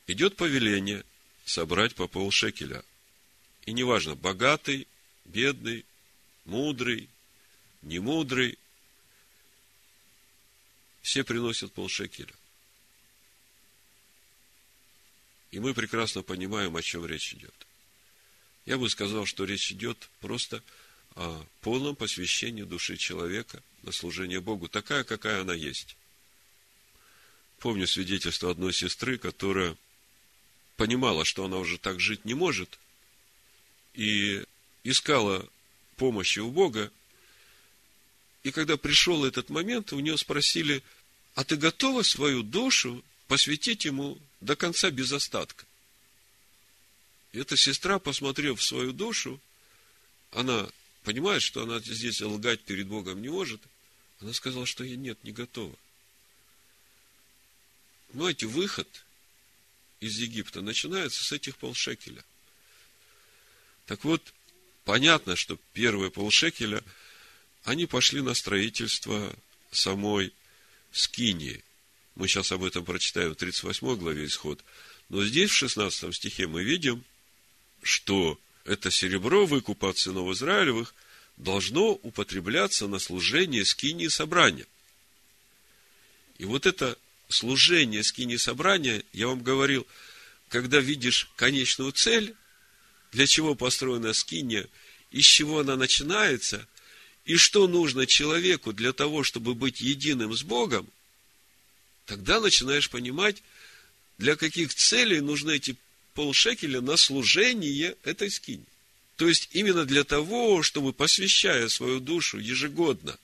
Идет 0.08 0.38
повеление 0.38 1.04
собрать 1.46 1.94
по 1.94 2.08
полшекеля. 2.08 2.84
И 3.66 3.74
неважно, 3.74 4.16
богатый, 4.16 4.88
бедный, 5.26 5.86
мудрый, 6.46 7.10
немудрый, 7.82 8.58
все 11.02 11.26
приносят 11.26 11.74
полшекеля. 11.74 12.34
И 15.52 15.60
мы 15.60 15.74
прекрасно 15.74 16.24
понимаем, 16.24 16.76
о 16.78 16.82
чем 16.82 17.06
речь 17.06 17.34
идет. 17.34 17.54
Я 18.66 18.78
бы 18.78 18.90
сказал, 18.90 19.26
что 19.26 19.44
речь 19.44 19.72
идет 19.72 20.10
просто 20.22 20.64
о 21.16 21.46
полном 21.62 21.96
посвящении 21.96 22.64
души 22.64 22.96
человека 22.96 23.62
на 23.84 23.92
служение 23.92 24.40
Богу, 24.40 24.70
такая, 24.70 25.04
какая 25.04 25.42
она 25.42 25.54
есть. 25.54 25.98
Помню 27.60 27.88
свидетельство 27.88 28.52
одной 28.52 28.72
сестры, 28.72 29.18
которая 29.18 29.76
понимала, 30.78 31.26
что 31.26 31.44
она 31.44 31.58
уже 31.58 31.78
так 31.78 32.00
жить 32.00 32.24
не 32.24 32.36
может, 32.36 32.80
и 33.94 34.44
искала 34.84 35.48
помощи 35.98 36.40
у 36.40 36.52
Бога. 36.52 36.92
И 38.44 38.52
когда 38.52 38.78
пришел 38.78 39.26
этот 39.26 39.50
момент, 39.50 39.92
у 39.92 40.00
нее 40.00 40.18
спросили, 40.18 40.84
а 41.36 41.44
ты 41.44 41.58
готова 41.58 42.04
свою 42.04 42.44
душу 42.44 43.04
посвятить 43.28 43.86
ему 43.86 44.18
до 44.40 44.56
конца 44.56 44.92
без 44.92 45.12
остатка? 45.12 45.66
И 47.34 47.40
эта 47.40 47.58
сестра, 47.58 48.00
посмотрев 48.00 48.60
в 48.60 48.64
свою 48.64 48.94
душу, 48.94 49.42
она 50.32 50.70
понимает, 51.04 51.42
что 51.42 51.64
она 51.64 51.80
здесь 51.80 52.22
лгать 52.22 52.62
перед 52.62 52.88
Богом 52.88 53.22
не 53.22 53.30
может. 53.30 53.62
Она 54.20 54.34
сказала, 54.34 54.66
что 54.66 54.84
я 54.84 54.96
нет, 54.96 55.22
не 55.24 55.32
готова. 55.32 55.76
Понимаете, 58.12 58.46
выход 58.46 58.88
из 60.00 60.18
Египта 60.18 60.62
начинается 60.62 61.24
с 61.24 61.32
этих 61.32 61.58
полшекеля. 61.58 62.24
Так 63.86 64.04
вот, 64.04 64.34
понятно, 64.86 65.36
что 65.36 65.58
первые 65.74 66.12
полшекеля, 66.12 66.84
они 67.63 67.86
пошли 67.86 68.22
на 68.22 68.34
строительство 68.34 69.36
самой 69.72 70.34
Скинии. 70.92 71.63
Мы 72.16 72.27
сейчас 72.27 72.51
об 72.51 72.63
этом 72.63 72.86
прочитаем 72.86 73.32
в 73.32 73.36
38 73.36 73.96
главе 73.98 74.25
Исход. 74.25 74.63
Но 75.10 75.24
здесь, 75.24 75.51
в 75.51 75.56
16 75.56 76.16
стихе, 76.16 76.48
мы 76.48 76.63
видим, 76.63 77.04
что 77.82 78.39
это 78.66 78.92
серебро 78.92 79.46
выкупа 79.46 79.89
от 79.89 79.98
сынов 79.98 80.30
Израилевых 80.32 80.94
должно 81.38 81.92
употребляться 81.92 82.88
на 82.88 83.00
служение 83.00 83.63
скинии 83.63 84.08
собрания. 84.08 84.66
И 86.38 86.46
вот 86.46 86.66
это 86.66 86.98
служение 87.30 88.04
скинии 88.04 88.38
собрания, 88.38 89.04
я 89.14 89.28
вам 89.28 89.42
говорил, 89.44 89.86
когда 90.50 90.80
видишь 90.80 91.30
конечную 91.36 91.92
цель, 91.92 92.36
для 93.12 93.28
чего 93.28 93.56
построена 93.56 94.14
скиния, 94.14 94.68
из 95.12 95.26
чего 95.26 95.60
она 95.60 95.76
начинается, 95.76 96.68
и 97.26 97.36
что 97.36 97.68
нужно 97.68 98.06
человеку 98.06 98.74
для 98.74 98.94
того, 98.94 99.24
чтобы 99.24 99.54
быть 99.54 99.82
единым 99.82 100.36
с 100.36 100.44
Богом, 100.44 100.88
тогда 102.06 102.40
начинаешь 102.40 102.90
понимать, 102.90 103.44
для 104.18 104.36
каких 104.36 104.74
целей 104.74 105.20
нужны 105.20 105.56
эти 105.56 105.78
полшекеля 106.14 106.82
на 106.82 106.98
служение 106.98 107.96
этой 108.04 108.32
скини. 108.32 108.66
То 109.18 109.28
есть, 109.28 109.50
именно 109.52 109.86
для 109.86 110.04
того, 110.04 110.64
чтобы, 110.64 110.94
посвящая 110.94 111.68
свою 111.70 112.00
душу 112.00 112.40
ежегодно, 112.40 113.18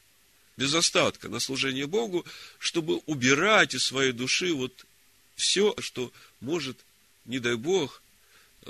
без 0.57 0.73
остатка 0.73 1.29
на 1.29 1.39
служение 1.39 1.87
Богу, 1.87 2.25
чтобы 2.59 2.97
убирать 3.05 3.73
из 3.73 3.83
своей 3.83 4.11
души 4.11 4.53
вот 4.53 4.85
все, 5.35 5.75
что 5.79 6.11
может, 6.39 6.77
не 7.25 7.39
дай 7.39 7.55
Бог, 7.55 8.01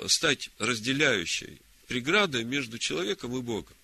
стать 0.06 0.50
разделяющей 0.58 1.60
преградой 1.86 2.44
между 2.44 2.78
человеком 2.78 3.36
и 3.36 3.42
Богом. 3.42 3.74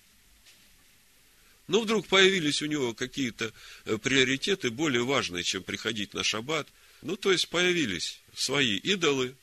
Но 1.67 1.81
вдруг 1.81 2.07
появились 2.07 2.61
у 2.61 2.65
него 2.65 2.93
какие-то 2.93 3.53
э, 3.85 3.97
приоритеты 3.97 4.71
более 4.71 5.05
важные, 5.05 5.43
чем 5.43 5.63
приходить 5.63 6.13
на 6.13 6.23
шаббат. 6.23 6.67
Ну, 7.01 7.15
то 7.15 7.31
есть, 7.31 7.47
появились 7.47 8.19
свои 8.35 8.75
идолы. 8.75 9.35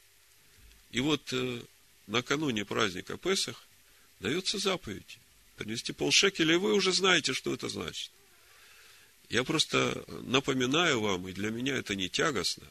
И 0.90 1.00
вот 1.00 1.32
э, 1.32 1.62
накануне 2.06 2.66
праздника 2.66 3.16
Песах 3.16 3.64
дается 4.20 4.58
заповедь. 4.58 5.18
Принести 5.56 5.92
полшекеля, 5.92 6.54
и 6.54 6.58
вы 6.58 6.74
уже 6.74 6.92
знаете, 6.92 7.32
что 7.32 7.54
это 7.54 7.68
значит. 7.68 8.10
Я 9.28 9.44
просто 9.44 10.04
напоминаю 10.22 11.00
вам, 11.00 11.28
и 11.28 11.32
для 11.32 11.50
меня 11.50 11.76
это 11.76 11.94
не 11.94 12.08
тягостно, 12.08 12.66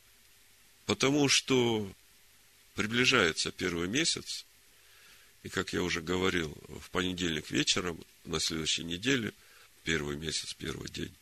потому 0.85 1.29
что 1.29 1.91
приближается 2.75 3.51
первый 3.51 3.87
месяц, 3.87 4.45
и, 5.43 5.49
как 5.49 5.73
я 5.73 5.83
уже 5.83 6.01
говорил, 6.01 6.55
в 6.67 6.89
понедельник 6.89 7.51
вечером, 7.51 8.03
на 8.25 8.39
следующей 8.39 8.83
неделе, 8.83 9.33
первый 9.83 10.17
месяц, 10.17 10.53
первый 10.53 10.89
день. 10.89 11.13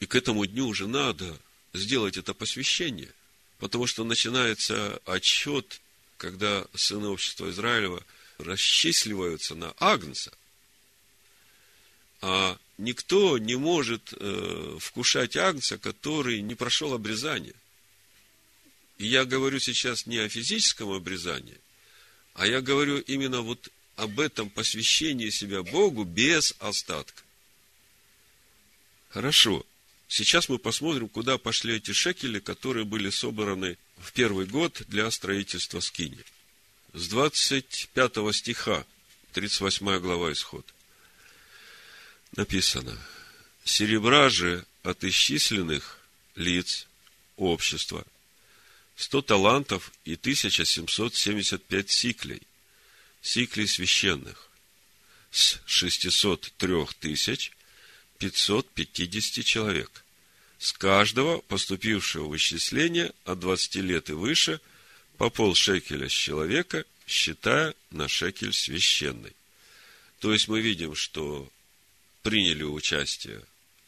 И 0.00 0.06
к 0.06 0.14
этому 0.14 0.46
дню 0.46 0.66
уже 0.66 0.86
надо 0.86 1.36
сделать 1.72 2.16
это 2.16 2.32
посвящение, 2.32 3.12
потому 3.58 3.86
что 3.86 4.04
начинается 4.04 5.00
отчет, 5.04 5.80
когда 6.16 6.64
сыны 6.74 7.08
общества 7.08 7.50
Израилева 7.50 8.02
расчисливаются 8.38 9.54
на 9.54 9.74
Агнца, 9.78 10.32
а 12.28 12.58
никто 12.76 13.38
не 13.38 13.54
может 13.54 14.12
э, 14.12 14.78
вкушать 14.80 15.36
Агнца, 15.36 15.78
который 15.78 16.40
не 16.40 16.56
прошел 16.56 16.92
обрезание. 16.92 17.54
И 18.98 19.06
я 19.06 19.24
говорю 19.24 19.60
сейчас 19.60 20.06
не 20.06 20.18
о 20.18 20.28
физическом 20.28 20.90
обрезании, 20.90 21.56
а 22.34 22.48
я 22.48 22.60
говорю 22.60 22.98
именно 22.98 23.42
вот 23.42 23.68
об 23.94 24.18
этом 24.18 24.50
посвящении 24.50 25.30
себя 25.30 25.62
Богу 25.62 26.02
без 26.02 26.52
остатка. 26.58 27.22
Хорошо. 29.10 29.64
Сейчас 30.08 30.48
мы 30.48 30.58
посмотрим, 30.58 31.08
куда 31.08 31.38
пошли 31.38 31.76
эти 31.76 31.92
шекели, 31.92 32.40
которые 32.40 32.84
были 32.84 33.10
собраны 33.10 33.78
в 33.98 34.10
первый 34.12 34.46
год 34.46 34.82
для 34.88 35.08
строительства 35.12 35.78
скини. 35.78 36.18
С 36.92 37.06
25 37.06 38.34
стиха, 38.34 38.84
38 39.32 40.00
глава 40.00 40.32
Исход. 40.32 40.66
Написано. 42.36 42.96
Серебра 43.64 44.28
же 44.28 44.64
от 44.82 45.02
исчисленных 45.04 45.98
лиц 46.34 46.86
общества 47.36 48.06
100 48.96 49.22
талантов 49.22 49.92
и 50.04 50.14
1775 50.14 51.90
сиклей, 51.90 52.42
сиклей 53.22 53.66
священных, 53.66 54.48
с 55.30 55.60
603 55.66 56.86
тысяч 57.00 57.52
550 58.18 59.44
человек. 59.44 60.04
С 60.58 60.72
каждого 60.72 61.40
поступившего 61.40 62.28
в 62.28 62.36
исчисление 62.36 63.12
от 63.24 63.40
20 63.40 63.76
лет 63.76 64.10
и 64.10 64.12
выше 64.12 64.60
по 65.18 65.28
полшекеля 65.30 66.08
с 66.08 66.12
человека, 66.12 66.84
считая 67.06 67.74
на 67.90 68.08
шекель 68.08 68.52
священный. 68.52 69.34
То 70.20 70.32
есть 70.32 70.48
мы 70.48 70.60
видим, 70.60 70.94
что 70.94 71.50
приняли 72.26 72.64
участие 72.64 73.40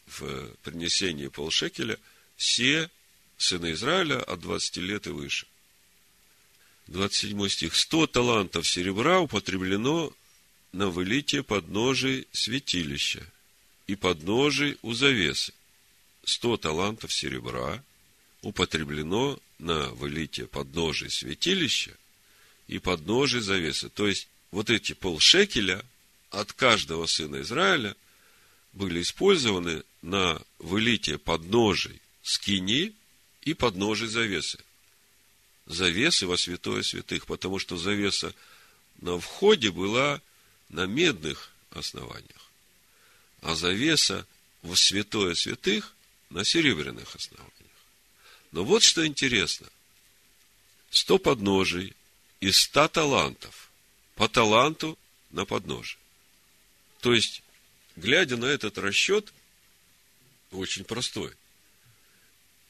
в 0.07 0.55
принесении 0.63 1.27
полшекеля 1.27 1.99
все 2.37 2.89
сыны 3.37 3.73
Израиля 3.73 4.23
от 4.23 4.39
20 4.39 4.77
лет 4.77 5.07
и 5.07 5.09
выше. 5.09 5.45
27 6.87 7.49
стих. 7.49 7.75
Сто 7.75 8.07
талантов 8.07 8.65
серебра 8.65 9.19
употреблено 9.19 10.13
на 10.71 10.87
вылитие 10.87 11.43
подножий 11.43 12.29
святилища– 12.31 13.25
и 13.87 13.95
подножий 13.95 14.77
у 14.83 14.93
завесы. 14.93 15.51
Сто 16.23 16.55
талантов 16.55 17.11
серебра 17.11 17.83
употреблено 18.43 19.37
на 19.57 19.89
вылитие 19.89 20.47
подножий 20.47 21.09
святилища 21.09 21.91
и 22.67 22.77
подножий 22.77 23.41
завесы. 23.41 23.89
То 23.89 24.07
есть, 24.07 24.29
вот 24.51 24.69
эти 24.69 24.93
полшекеля 24.93 25.83
от 26.29 26.53
каждого 26.53 27.07
сына 27.07 27.41
Израиля 27.41 27.95
были 28.79 29.01
использованы 29.01 29.83
на 30.01 30.41
вылитие 30.57 31.19
подножий 31.19 32.01
скини 32.23 32.95
и 33.43 33.53
подножий 33.53 34.07
завесы. 34.07 34.59
Завесы 35.67 36.25
во 36.25 36.37
святое 36.37 36.81
святых, 36.81 37.27
потому 37.27 37.59
что 37.59 37.77
завеса 37.77 38.33
на 39.01 39.19
входе 39.19 39.71
была 39.71 40.21
на 40.69 40.87
медных 40.87 41.51
основаниях 41.69 42.39
а 43.41 43.55
завеса 43.55 44.25
в 44.61 44.75
святое 44.75 45.33
святых 45.35 45.93
на 46.29 46.43
серебряных 46.43 47.15
основаниях. 47.15 47.53
Но 48.51 48.63
вот 48.63 48.83
что 48.83 49.05
интересно. 49.05 49.67
Сто 50.89 51.17
подножий 51.17 51.93
и 52.41 52.51
ста 52.51 52.87
талантов. 52.87 53.69
По 54.15 54.27
таланту 54.27 54.97
на 55.31 55.45
подножие. 55.45 55.99
То 56.99 57.13
есть, 57.13 57.41
глядя 57.99 58.37
на 58.37 58.45
этот 58.45 58.77
расчет, 58.77 59.33
очень 60.51 60.83
простой. 60.83 61.33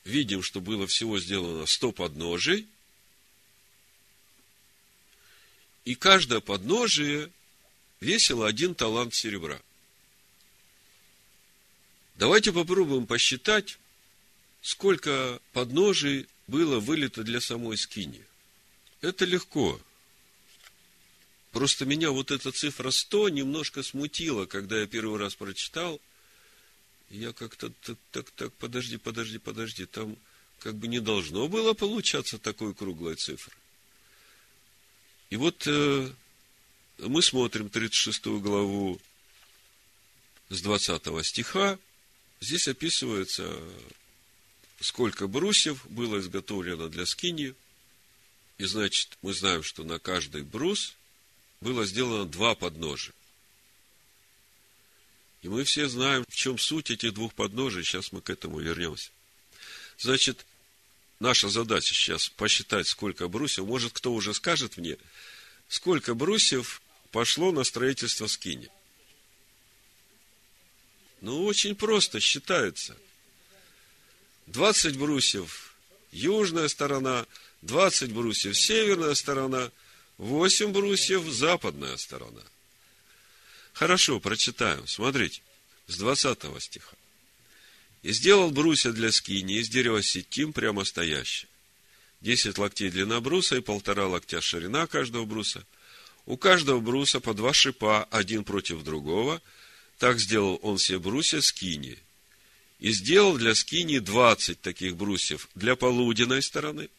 Видим, 0.04 0.42
что 0.42 0.60
было 0.60 0.88
всего 0.88 1.20
сделано 1.20 1.66
сто 1.66 1.92
подножий, 1.92 2.68
и 5.86 5.96
каждое 5.96 6.40
подножие 6.40 7.32
весило 8.00 8.48
один 8.48 8.76
талант 8.76 9.14
серебра. 9.14 9.62
Давайте 12.16 12.52
попробуем 12.52 13.08
посчитать, 13.08 13.78
сколько 14.62 15.40
подножий 15.54 16.28
было 16.48 16.80
вылито 16.80 17.24
для 17.24 17.40
самой 17.40 17.78
скини. 17.78 18.26
Это 19.02 19.26
легко. 19.26 19.80
Просто 21.52 21.86
меня 21.86 22.12
вот 22.12 22.32
эта 22.32 22.52
цифра 22.52 22.92
100 22.92 23.30
немножко 23.30 23.84
смутила, 23.84 24.46
когда 24.46 24.80
я 24.80 24.88
первый 24.88 25.20
раз 25.20 25.36
прочитал. 25.36 26.00
Я 27.10 27.34
как-то 27.34 27.72
так, 27.82 27.98
так, 28.12 28.30
так, 28.32 28.54
подожди, 28.54 28.98
подожди, 28.98 29.40
подожди, 29.40 29.86
там 29.86 30.16
как 30.60 30.76
бы 30.76 30.88
не 30.88 31.00
должно 31.00 31.48
было 31.48 31.74
получаться 31.74 32.38
такой 32.38 32.76
круглой 32.76 33.16
цифры. 33.16 33.56
И 35.32 35.38
вот 35.38 35.64
э, 35.66 36.12
мы 37.00 37.22
смотрим 37.24 37.70
36 37.70 38.26
главу 38.26 39.00
с 40.50 40.62
20 40.62 41.26
стиха, 41.26 41.80
Здесь 42.42 42.70
описывается, 42.70 43.62
сколько 44.80 45.28
брусьев 45.28 45.86
было 45.90 46.20
изготовлено 46.20 46.88
для 46.88 47.06
скини. 47.06 47.54
И 48.58 48.66
значит, 48.66 49.18
мы 49.22 49.34
знаем, 49.34 49.62
что 49.62 49.84
на 49.84 50.00
каждый 50.00 50.44
брус 50.44 50.96
было 51.62 51.86
сделано 51.86 52.26
два 52.26 52.56
подножия. 52.56 53.14
И 55.42 55.48
мы 55.48 55.64
все 55.64 55.88
знаем, 55.88 56.26
в 56.28 56.36
чем 56.36 56.58
суть 56.58 56.92
этих 56.92 57.14
двух 57.14 57.34
подножий. 57.34 57.84
Сейчас 57.84 58.12
мы 58.12 58.22
к 58.22 58.30
этому 58.30 58.60
вернемся. 58.60 59.10
Значит, 59.98 60.46
наша 61.20 61.50
задача 61.50 61.94
сейчас 61.94 62.30
посчитать, 62.30 62.88
сколько 62.88 63.28
брусьев. 63.28 63.66
Может, 63.66 63.94
кто 63.94 64.14
уже 64.14 64.34
скажет 64.34 64.78
мне, 64.78 64.98
сколько 65.70 66.14
брусьев 66.14 66.82
пошло 67.12 67.52
на 67.52 67.64
строительство 67.64 68.28
скини. 68.28 68.70
Ну, 71.22 71.46
очень 71.46 71.76
просто 71.76 72.20
считается. 72.20 72.98
20 74.48 74.98
брусьев 74.98 75.74
южная 76.12 76.68
сторона, 76.68 77.26
20 77.62 78.12
брусьев 78.12 78.58
северная 78.58 79.14
сторона, 79.16 79.72
8 80.20 80.74
брусьев 80.74 81.24
западная 81.32 81.96
сторона. 81.96 82.42
Хорошо, 83.72 84.20
прочитаем. 84.20 84.86
Смотрите, 84.86 85.42
с 85.88 85.98
20 85.98 86.62
стиха. 86.62 86.96
И 88.04 88.12
сделал 88.12 88.52
брусья 88.52 88.92
для 88.92 89.14
скини 89.14 89.60
из 89.60 89.70
дерева 89.70 90.04
сетим 90.04 90.52
прямо 90.52 90.84
стоящие. 90.84 91.50
Десять 92.20 92.58
локтей 92.58 92.90
длина 92.90 93.22
бруса 93.22 93.56
и 93.56 93.62
полтора 93.62 94.08
локтя 94.08 94.42
ширина 94.42 94.88
каждого 94.88 95.24
бруса. 95.24 95.66
У 96.26 96.36
каждого 96.36 96.82
бруса 96.82 97.22
по 97.22 97.34
два 97.34 97.54
шипа, 97.54 98.04
один 98.12 98.44
против 98.44 98.84
другого. 98.84 99.42
Так 100.00 100.20
сделал 100.20 100.60
он 100.62 100.78
все 100.78 101.00
брусья 101.00 101.40
скини. 101.40 101.98
И 102.80 102.92
сделал 102.92 103.38
для 103.38 103.56
скини 103.56 104.00
двадцать 104.00 104.60
таких 104.60 104.98
брусьев 104.98 105.48
для 105.56 105.78
полуденной 105.78 106.42
стороны. 106.42 106.90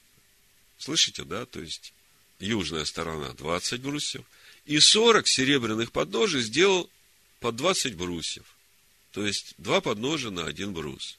Слышите, 0.79 1.25
да? 1.25 1.45
То 1.45 1.61
есть, 1.61 1.93
южная 2.41 2.85
сторона 2.85 3.33
двадцать 3.35 3.81
брусьев. 3.81 4.25
И 4.67 4.81
сорок 4.81 5.27
серебряных 5.27 5.93
подножий 5.93 6.43
сделал 6.43 6.91
по 7.39 7.53
двадцать 7.53 7.95
брусьев. 7.95 8.45
То 9.13 9.27
есть, 9.27 9.55
два 9.59 9.81
подножия 9.81 10.31
на 10.31 10.47
один 10.47 10.73
брус. 10.73 11.19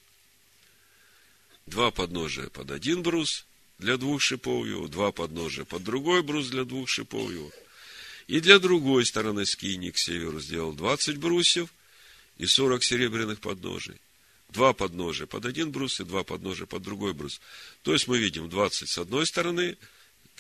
Два 1.66 1.92
подножия 1.92 2.48
под 2.50 2.72
один 2.72 3.04
брус 3.04 3.46
для 3.78 3.98
двух 3.98 4.22
шипов 4.22 4.66
его, 4.66 4.88
два 4.88 5.12
подножия 5.12 5.66
под 5.66 5.84
другой 5.84 6.24
брус 6.24 6.48
для 6.48 6.64
двух 6.64 6.88
шипов 6.88 7.30
его. 7.32 7.52
И 8.28 8.40
для 8.40 8.60
другой 8.60 9.06
стороны 9.06 9.46
скини 9.46 9.92
к 9.92 9.98
северу 9.98 10.40
сделал 10.40 10.74
20 10.74 11.18
брусьев 11.18 11.70
и 12.38 12.46
40 12.46 12.84
серебряных 12.84 13.40
подножий. 13.40 14.00
Два 14.50 14.74
подножия 14.74 15.28
под 15.28 15.46
один 15.46 15.72
брус 15.72 16.00
и 16.00 16.04
два 16.04 16.24
подножия 16.24 16.66
под 16.66 16.84
другой 16.84 17.14
брус. 17.14 17.42
То 17.84 17.94
есть 17.94 18.08
мы 18.08 18.20
видим 18.20 18.50
20 18.50 18.90
с 18.90 18.98
одной 18.98 19.26
стороны 19.26 19.78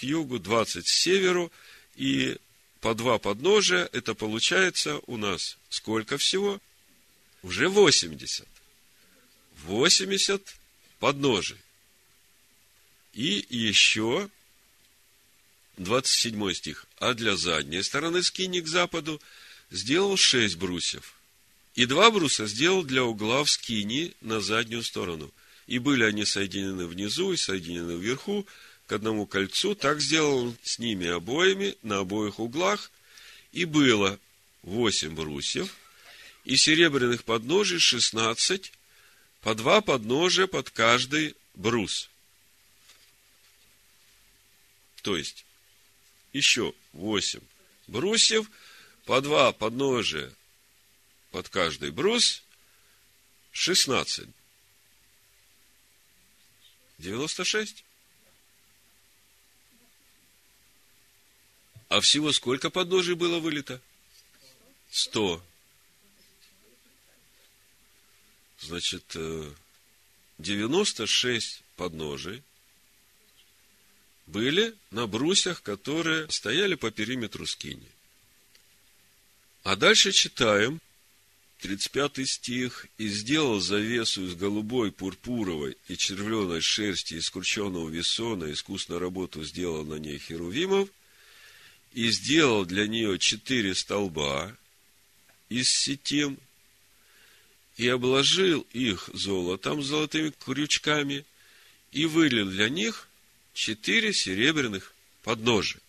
к 0.01 0.03
югу, 0.03 0.39
20 0.39 0.85
к 0.85 0.89
северу, 0.89 1.51
и 1.95 2.37
по 2.81 2.95
два 2.95 3.19
подножия, 3.19 3.87
это 3.93 4.15
получается 4.15 4.99
у 5.05 5.17
нас 5.17 5.57
сколько 5.69 6.17
всего? 6.17 6.59
уже 7.43 7.69
80. 7.69 8.47
80 9.65 10.55
подножий. 10.99 11.57
И 13.13 13.45
еще 13.49 14.29
27 15.77 16.53
стих. 16.53 16.85
А 16.97 17.13
для 17.13 17.35
задней 17.35 17.83
стороны 17.83 18.23
скини 18.23 18.61
к 18.61 18.67
западу 18.67 19.21
сделал 19.69 20.17
6 20.17 20.55
брусьев. 20.57 21.15
И 21.75 21.85
два 21.85 22.11
бруса 22.11 22.47
сделал 22.47 22.83
для 22.83 23.03
угла 23.03 23.43
в 23.43 23.49
скини 23.49 24.13
на 24.21 24.41
заднюю 24.41 24.83
сторону. 24.83 25.31
И 25.67 25.79
были 25.79 26.03
они 26.03 26.25
соединены 26.25 26.85
внизу 26.85 27.31
и 27.31 27.37
соединены 27.37 27.93
вверху 27.93 28.45
к 28.91 28.93
одному 28.93 29.25
кольцу. 29.25 29.73
Так 29.73 30.01
сделал 30.01 30.53
с 30.63 30.77
ними 30.77 31.07
обоими 31.07 31.77
на 31.81 31.99
обоих 31.99 32.41
углах. 32.41 32.91
И 33.53 33.63
было 33.63 34.19
восемь 34.63 35.15
брусьев– 35.15 35.73
и 36.43 36.57
серебряных 36.57 37.23
подножий 37.23 37.79
шестнадцать, 37.79 38.73
по 39.41 39.55
два 39.55 39.81
подножия 39.81 40.47
под 40.47 40.71
каждый 40.71 41.35
брус. 41.53 42.09
То 45.03 45.15
есть, 45.15 45.45
еще 46.33 46.73
восемь 46.93 47.41
брусьев, 47.87 48.49
по 49.05 49.21
два 49.21 49.51
подножия 49.51 50.33
под 51.31 51.47
каждый 51.47 51.91
брус, 51.91 52.43
шестнадцать. 53.51 54.29
Девяносто 56.97 57.45
шесть. 57.45 57.83
А 61.91 61.99
всего 61.99 62.31
сколько 62.31 62.69
подножий 62.69 63.15
было 63.15 63.39
вылито? 63.39 63.81
Сто. 64.89 65.43
Значит, 68.61 69.13
96 70.37 71.57
э, 71.57 71.63
подножий 71.75 72.43
были 74.25 74.73
на 74.89 75.05
брусьях, 75.05 75.61
которые 75.63 76.31
стояли 76.31 76.75
по 76.75 76.91
периметру 76.91 77.45
скини. 77.45 77.89
А 79.63 79.75
дальше 79.75 80.13
читаем, 80.13 80.79
35 81.59 82.25
стих, 82.25 82.87
«И 82.99 83.09
сделал 83.09 83.59
завесу 83.59 84.27
из 84.27 84.35
голубой, 84.35 84.93
пурпуровой 84.93 85.75
и 85.89 85.97
червленой 85.97 86.61
шерсти 86.61 87.15
из 87.15 87.29
крученного 87.29 87.89
весона, 87.89 88.49
искусно 88.49 88.97
работу 88.97 89.43
сделал 89.43 89.83
на 89.83 89.95
ней 89.95 90.19
херувимов, 90.19 90.87
и 91.93 92.09
сделал 92.09 92.65
для 92.65 92.87
нее 92.87 93.19
четыре 93.19 93.75
столба 93.75 94.55
из 95.49 95.69
сетим 95.69 96.37
и 97.77 97.87
обложил 97.87 98.61
их 98.71 99.09
золотом, 99.13 99.81
золотыми 99.81 100.31
крючками, 100.31 101.25
и 101.91 102.05
вылил 102.05 102.49
для 102.49 102.69
них 102.69 103.09
четыре 103.53 104.13
серебряных 104.13 104.93
подножия. 105.23 105.81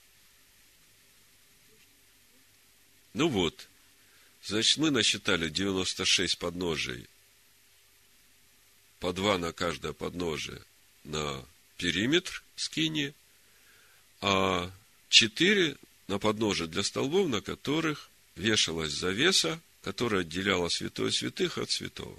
Ну 3.14 3.28
вот, 3.28 3.68
значит, 4.42 4.78
мы 4.78 4.90
насчитали 4.90 5.48
96 5.48 6.38
подножий, 6.38 7.06
по 8.98 9.12
два 9.12 9.38
на 9.38 9.52
каждое 9.52 9.92
подножие 9.92 10.62
на 11.04 11.44
периметр 11.76 12.42
скини, 12.56 13.14
а 14.20 14.72
четыре 15.08 15.76
на 16.12 16.18
подножие 16.18 16.68
для 16.68 16.84
столбов, 16.84 17.28
на 17.28 17.40
которых 17.40 18.08
вешалась 18.36 18.92
завеса 18.92 19.60
которая 19.82 20.20
отделяла 20.20 20.68
святое 20.68 21.10
святых 21.10 21.58
от 21.58 21.70
святого. 21.70 22.18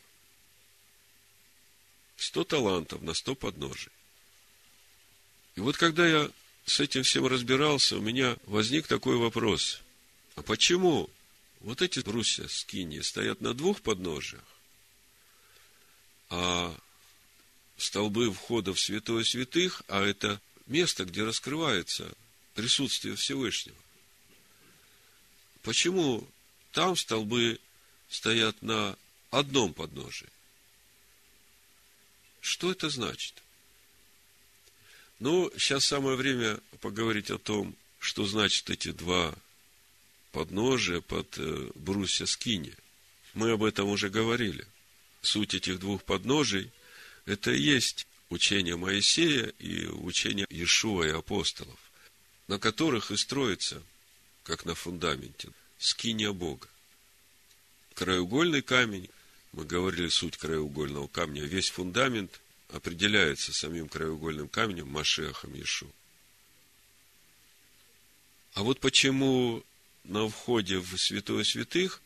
Сто 2.17 2.43
талантов 2.43 3.01
на 3.01 3.13
сто 3.13 3.35
подножий. 3.35 3.91
И 5.55 5.61
вот 5.61 5.77
когда 5.77 6.05
я 6.05 6.29
с 6.65 6.79
этим 6.79 7.03
всем 7.03 7.25
разбирался, 7.25 7.97
у 7.97 8.01
меня 8.01 8.37
возник 8.45 8.87
такой 8.87 9.15
вопрос. 9.17 9.79
А 10.35 10.41
почему 10.41 11.09
вот 11.61 11.81
эти 11.81 11.99
брусья 11.99 12.47
скини 12.47 12.99
стоят 12.99 13.39
на 13.39 13.53
двух 13.53 13.81
подножиях, 13.81 14.43
а 16.29 16.75
столбы 17.77 18.31
входа 18.31 18.73
в 18.73 18.79
святое 18.79 19.23
святых, 19.23 19.83
а 19.87 20.03
это 20.03 20.41
место, 20.67 21.05
где 21.05 21.23
раскрывается 21.23 22.11
присутствие 22.55 23.15
Всевышнего. 23.15 23.82
Почему 25.63 26.27
там 26.71 26.95
столбы 26.95 27.59
стоят 28.09 28.61
на 28.61 28.97
одном 29.31 29.73
подножии. 29.73 30.29
Что 32.41 32.71
это 32.71 32.89
значит? 32.89 33.41
Ну, 35.19 35.51
сейчас 35.57 35.85
самое 35.85 36.15
время 36.15 36.59
поговорить 36.81 37.31
о 37.31 37.37
том, 37.37 37.75
что 37.99 38.25
значит 38.25 38.69
эти 38.69 38.91
два 38.91 39.33
подножия 40.31 40.99
под 41.01 41.37
э, 41.37 41.71
брусья 41.75 42.25
скини. 42.25 42.73
Мы 43.33 43.51
об 43.51 43.63
этом 43.63 43.87
уже 43.87 44.09
говорили. 44.09 44.67
Суть 45.21 45.53
этих 45.53 45.79
двух 45.79 46.03
подножий– 46.03 46.71
это 47.25 47.51
и 47.51 47.61
есть 47.61 48.05
учение 48.29 48.75
Моисея 48.75 49.45
и 49.59 49.85
учение 49.85 50.45
Иешуа 50.49 51.05
и 51.05 51.11
апостолов, 51.11 51.79
на 52.47 52.59
которых 52.59 53.11
и 53.11 53.17
строится, 53.17 53.81
как 54.43 54.65
на 54.65 54.75
фундаменте, 54.75 55.49
скиния 55.77 56.31
Бога. 56.31 56.67
Краеугольный 57.95 58.61
камень, 58.61 59.09
мы 59.51 59.65
говорили 59.65 60.09
суть 60.09 60.37
краеугольного 60.37 61.07
камня, 61.07 61.43
весь 61.43 61.69
фундамент 61.69 62.41
определяется 62.69 63.53
самим 63.53 63.87
краеугольным 63.87 64.47
камнем 64.49 64.87
Машехом 64.87 65.59
Ишу. 65.61 65.91
А 68.53 68.63
вот 68.63 68.79
почему 68.79 69.63
на 70.03 70.27
входе 70.27 70.79
в 70.79 70.97
святое 70.97 71.43
святых 71.43 72.01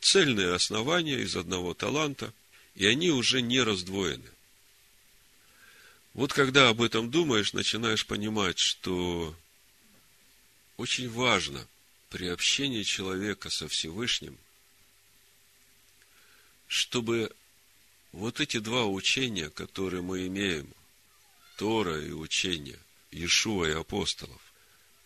цельные 0.00 0.54
основания 0.54 1.18
из 1.18 1.36
одного 1.36 1.74
таланта, 1.74 2.32
и 2.74 2.86
они 2.86 3.10
уже 3.10 3.42
не 3.42 3.60
раздвоены. 3.60 4.28
Вот 6.14 6.32
когда 6.32 6.68
об 6.68 6.82
этом 6.82 7.10
думаешь, 7.10 7.52
начинаешь 7.52 8.06
понимать, 8.06 8.58
что 8.58 9.34
очень 10.76 11.10
важно 11.10 11.66
при 12.12 12.26
общении 12.28 12.82
человека 12.82 13.48
со 13.48 13.68
Всевышним, 13.68 14.36
чтобы 16.68 17.34
вот 18.12 18.38
эти 18.38 18.58
два 18.58 18.84
учения, 18.84 19.48
которые 19.48 20.02
мы 20.02 20.26
имеем, 20.26 20.68
Тора 21.56 21.98
и 22.04 22.12
учения 22.12 22.78
Иешуа 23.12 23.64
и 23.64 23.72
апостолов, 23.72 24.42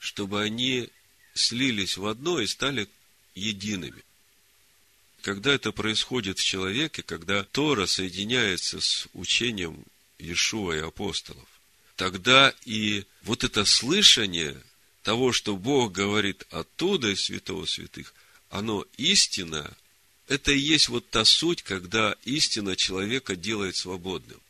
чтобы 0.01 0.43
они 0.43 0.91
слились 1.33 1.97
в 1.97 2.07
одно 2.07 2.41
и 2.41 2.47
стали 2.49 2.89
едиными. 3.37 4.03
Когда 5.23 5.53
это 5.53 5.71
происходит 5.71 6.41
в 6.41 6.45
человеке, 6.45 7.05
когда 7.05 7.45
Тора 7.45 7.87
соединяется 7.87 8.81
с 8.81 9.07
учением 9.13 9.85
Иешуа 10.19 10.73
и 10.73 10.81
апостолов, 10.81 11.49
тогда 11.95 12.53
и 12.65 13.05
вот 13.23 13.45
это 13.45 13.65
слышание 13.65 14.61
того, 15.07 15.31
что 15.31 15.57
Бог 15.57 15.93
говорит 15.93 16.45
оттуда 16.51 17.11
из 17.13 17.27
святого 17.27 17.65
святых, 17.65 18.13
оно 18.51 18.85
истинно, 18.97 19.73
это 20.27 20.51
и 20.51 20.59
есть 20.59 20.89
вот 20.89 21.09
та 21.09 21.25
суть, 21.25 21.63
когда 21.63 22.17
истина 22.25 22.75
человека 22.75 23.37
делает 23.37 23.77
свободным. 23.77 24.41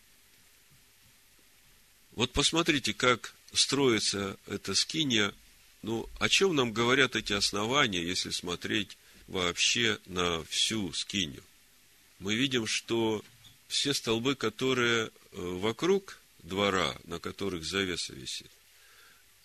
Вот 2.12 2.33
посмотрите, 2.33 2.95
как 2.95 3.35
строится 3.53 4.38
эта 4.47 4.75
скиния. 4.75 5.35
Ну, 5.83 6.09
о 6.19 6.31
чем 6.31 6.57
нам 6.57 6.73
говорят 6.73 7.16
эти 7.16 7.35
основания, 7.35 8.03
если 8.03 8.31
смотреть 8.31 8.97
вообще 9.27 9.99
на 10.07 10.42
всю 10.45 10.90
скинию? 10.95 11.45
Мы 12.19 12.35
видим, 12.35 12.66
что 12.66 13.23
все 13.69 13.92
столбы, 13.92 14.35
которые 14.37 15.09
э, 15.09 15.11
вокруг 15.33 16.19
двора, 16.38 16.97
на 17.05 17.19
которых 17.19 17.62
завеса 17.62 18.14
висит, 18.14 18.51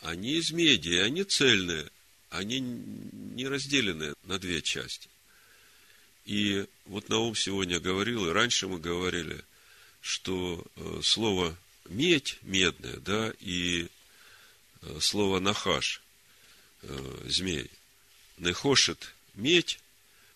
они 0.02 0.34
из 0.38 0.52
меди, 0.52 0.96
они 0.96 1.24
цельные, 1.24 1.90
они 2.30 2.60
не 2.60 3.48
разделены 3.48 4.14
на 4.24 4.40
две 4.40 4.62
части. 4.62 5.10
И 6.26 6.66
вот 6.86 7.10
Наум 7.10 7.36
сегодня 7.36 7.80
говорил, 7.80 8.28
и 8.28 8.34
раньше 8.34 8.68
мы 8.68 8.80
говорили, 8.80 9.44
что 10.02 10.64
э, 10.76 11.00
слово 11.04 11.56
медь, 11.86 12.38
медная, 12.42 12.98
да, 12.98 13.34
и 13.40 13.88
э, 14.82 15.00
слово 15.00 15.40
нахаш, 15.40 16.02
э, 16.82 17.18
змей. 17.28 17.70
Нехошет 18.38 19.14
медь, 19.36 19.80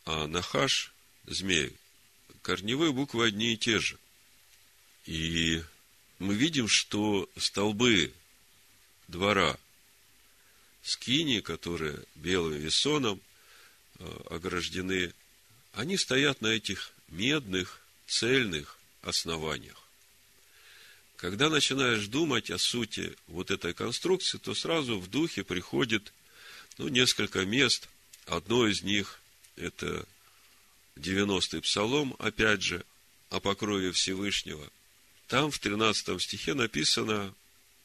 а 0.05 0.27
нахаш 0.27 0.93
змей. 1.25 1.73
Корневые 2.41 2.91
буквы 2.91 3.25
одни 3.25 3.53
и 3.53 3.57
те 3.57 3.79
же. 3.79 3.97
И 5.05 5.63
мы 6.19 6.35
видим, 6.35 6.67
что 6.67 7.29
столбы 7.37 8.13
двора 9.07 9.57
скини, 10.83 11.39
которые 11.39 11.99
белым 12.15 12.53
весоном 12.53 13.19
э, 13.99 14.21
ограждены, 14.29 15.13
они 15.73 15.97
стоят 15.97 16.41
на 16.41 16.47
этих 16.47 16.91
медных, 17.09 17.81
цельных 18.07 18.77
основаниях. 19.01 19.81
Когда 21.17 21.49
начинаешь 21.49 22.07
думать 22.07 22.51
о 22.51 22.57
сути 22.57 23.15
вот 23.27 23.49
этой 23.49 23.73
конструкции, 23.73 24.37
то 24.37 24.53
сразу 24.53 24.99
в 24.99 25.09
духе 25.09 25.43
приходит 25.43 26.13
ну, 26.77 26.87
несколько 26.87 27.45
мест. 27.45 27.87
Одно 28.25 28.67
из 28.67 28.83
них– 28.83 29.19
это 29.55 30.05
90-й 30.97 31.61
псалом, 31.61 32.15
опять 32.19 32.61
же, 32.61 32.85
о 33.29 33.39
покрове 33.39 33.91
Всевышнего. 33.91 34.69
Там 35.27 35.51
в 35.51 35.59
13 35.59 36.21
стихе 36.21 36.53
написано 36.53 37.33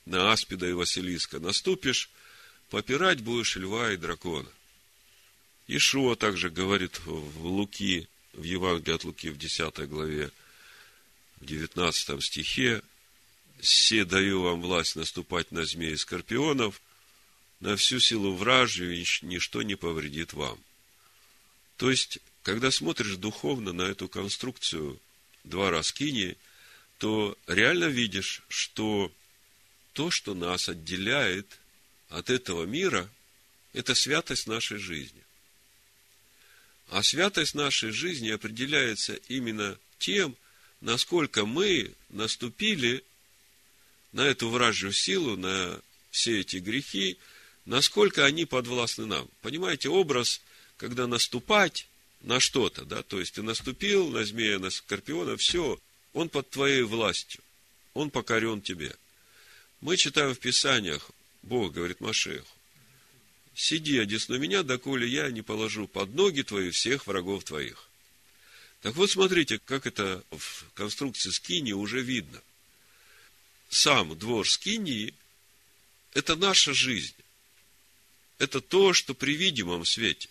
на 0.07 0.33
Аспида 0.33 0.69
и 0.69 0.73
Василиска 0.73 1.41
«Наступишь, 1.41 2.11
попирать 2.71 3.21
будешь 3.21 3.57
льва 3.57 3.93
и 3.93 3.97
дракона». 3.97 4.49
Ишуа 5.69 6.17
также 6.17 6.51
говорит 6.51 7.01
в 7.05 7.47
Луки, 7.47 8.09
в 8.33 8.43
Евангелии 8.43 8.95
от 8.95 9.05
Луки 9.05 9.31
в 9.31 9.39
10 9.39 9.89
главе, 9.89 10.31
в 11.41 11.47
19 11.47 12.23
стихе, 12.23 12.83
«Се 13.61 14.05
даю 14.05 14.43
вам 14.43 14.63
власть 14.63 14.97
наступать 14.97 15.53
на 15.53 15.65
змеи 15.65 15.93
и 15.93 15.97
скорпионов, 15.97 16.81
на 17.61 17.77
всю 17.77 18.01
силу 18.01 18.35
вражью, 18.35 18.97
ничто 19.23 19.63
не 19.63 19.77
повредит 19.77 20.33
вам». 20.33 20.59
То 21.77 21.91
есть, 21.91 22.19
когда 22.43 22.71
смотришь 22.71 23.17
духовно 23.17 23.73
на 23.73 23.83
эту 23.83 24.09
конструкцию 24.09 24.99
двора 25.45 25.83
Скинии, 25.83 26.37
то 26.99 27.37
реально 27.47 27.87
видишь, 27.87 28.43
что 28.49 29.13
то, 30.01 30.11
что 30.11 30.33
нас 30.33 30.67
отделяет 30.71 31.47
от 32.09 32.31
этого 32.31 32.65
мира, 32.65 33.07
это 33.75 33.95
святость 33.95 34.47
нашей 34.47 34.79
жизни. 34.79 35.23
А 36.89 37.03
святость 37.03 37.55
нашей 37.55 37.91
жизни 37.91 38.31
определяется 38.31 39.17
именно 39.29 39.79
тем, 39.99 40.37
насколько 40.81 41.45
мы 41.45 41.93
наступили 42.09 43.05
на 44.13 44.23
эту 44.23 44.49
вражью 44.49 44.91
силу, 44.95 45.37
на 45.37 45.79
все 46.11 46.41
эти 46.41 46.57
грехи, 46.57 47.19
насколько 47.67 48.25
они 48.25 48.47
подвластны 48.47 49.05
нам. 49.05 49.29
Понимаете, 49.43 49.91
образ, 49.91 50.41
когда 50.79 51.07
наступать 51.07 51.87
на 52.23 52.41
что-то, 52.41 52.87
да, 52.87 53.03
то 53.03 53.21
есть 53.21 53.35
ты 53.35 53.43
наступил 53.43 54.09
на 54.09 54.25
змея, 54.25 54.59
на 54.61 54.71
скорпиона, 54.71 55.37
все, 55.37 55.79
он 56.15 56.31
под 56.31 56.49
твоей 56.49 56.85
властью, 56.85 57.43
он 57.93 58.09
покорен 58.09 58.63
тебе. 58.63 58.97
Мы 59.81 59.97
читаем 59.97 60.35
в 60.35 60.39
Писаниях, 60.39 61.11
Бог 61.43 61.73
говорит 61.73 62.01
Машеху, 62.01 62.47
сиди 63.55 63.99
одесну 63.99 64.39
меня, 64.39 64.63
доколе 64.63 65.09
я 65.09 65.31
не 65.31 65.43
положу 65.43 65.89
под 65.89 66.15
ноги 66.15 66.43
твои 66.43 66.71
всех 66.71 67.07
врагов 67.07 67.45
твоих. 67.45 67.89
Так 68.83 68.95
вот, 68.97 69.11
смотрите, 69.11 69.59
как 69.59 69.87
это 69.87 70.25
в 70.31 70.65
конструкции 70.75 71.31
скини 71.31 71.73
уже 71.73 72.01
видно 72.01 72.41
сам 73.71 74.19
двор 74.19 74.49
Скинии– 74.49 75.15
это 76.13 76.37
наша 76.37 76.75
жизнь. 76.75 77.15
Это 78.39 78.61
то, 78.61 78.93
что 78.93 79.15
при 79.15 79.37
видимом 79.37 79.85
свете. 79.85 80.29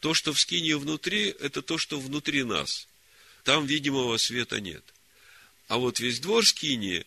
То, 0.00 0.14
что 0.14 0.32
в 0.32 0.40
Скинии 0.40 0.72
внутри, 0.72 1.28
это 1.28 1.62
то, 1.62 1.78
что 1.78 2.00
внутри 2.00 2.42
нас. 2.42 2.88
Там 3.44 3.66
видимого 3.66 4.16
света 4.16 4.60
нет. 4.60 4.82
А 5.68 5.78
вот 5.78 6.00
весь 6.00 6.18
двор 6.18 6.44
Скинии, 6.44 7.06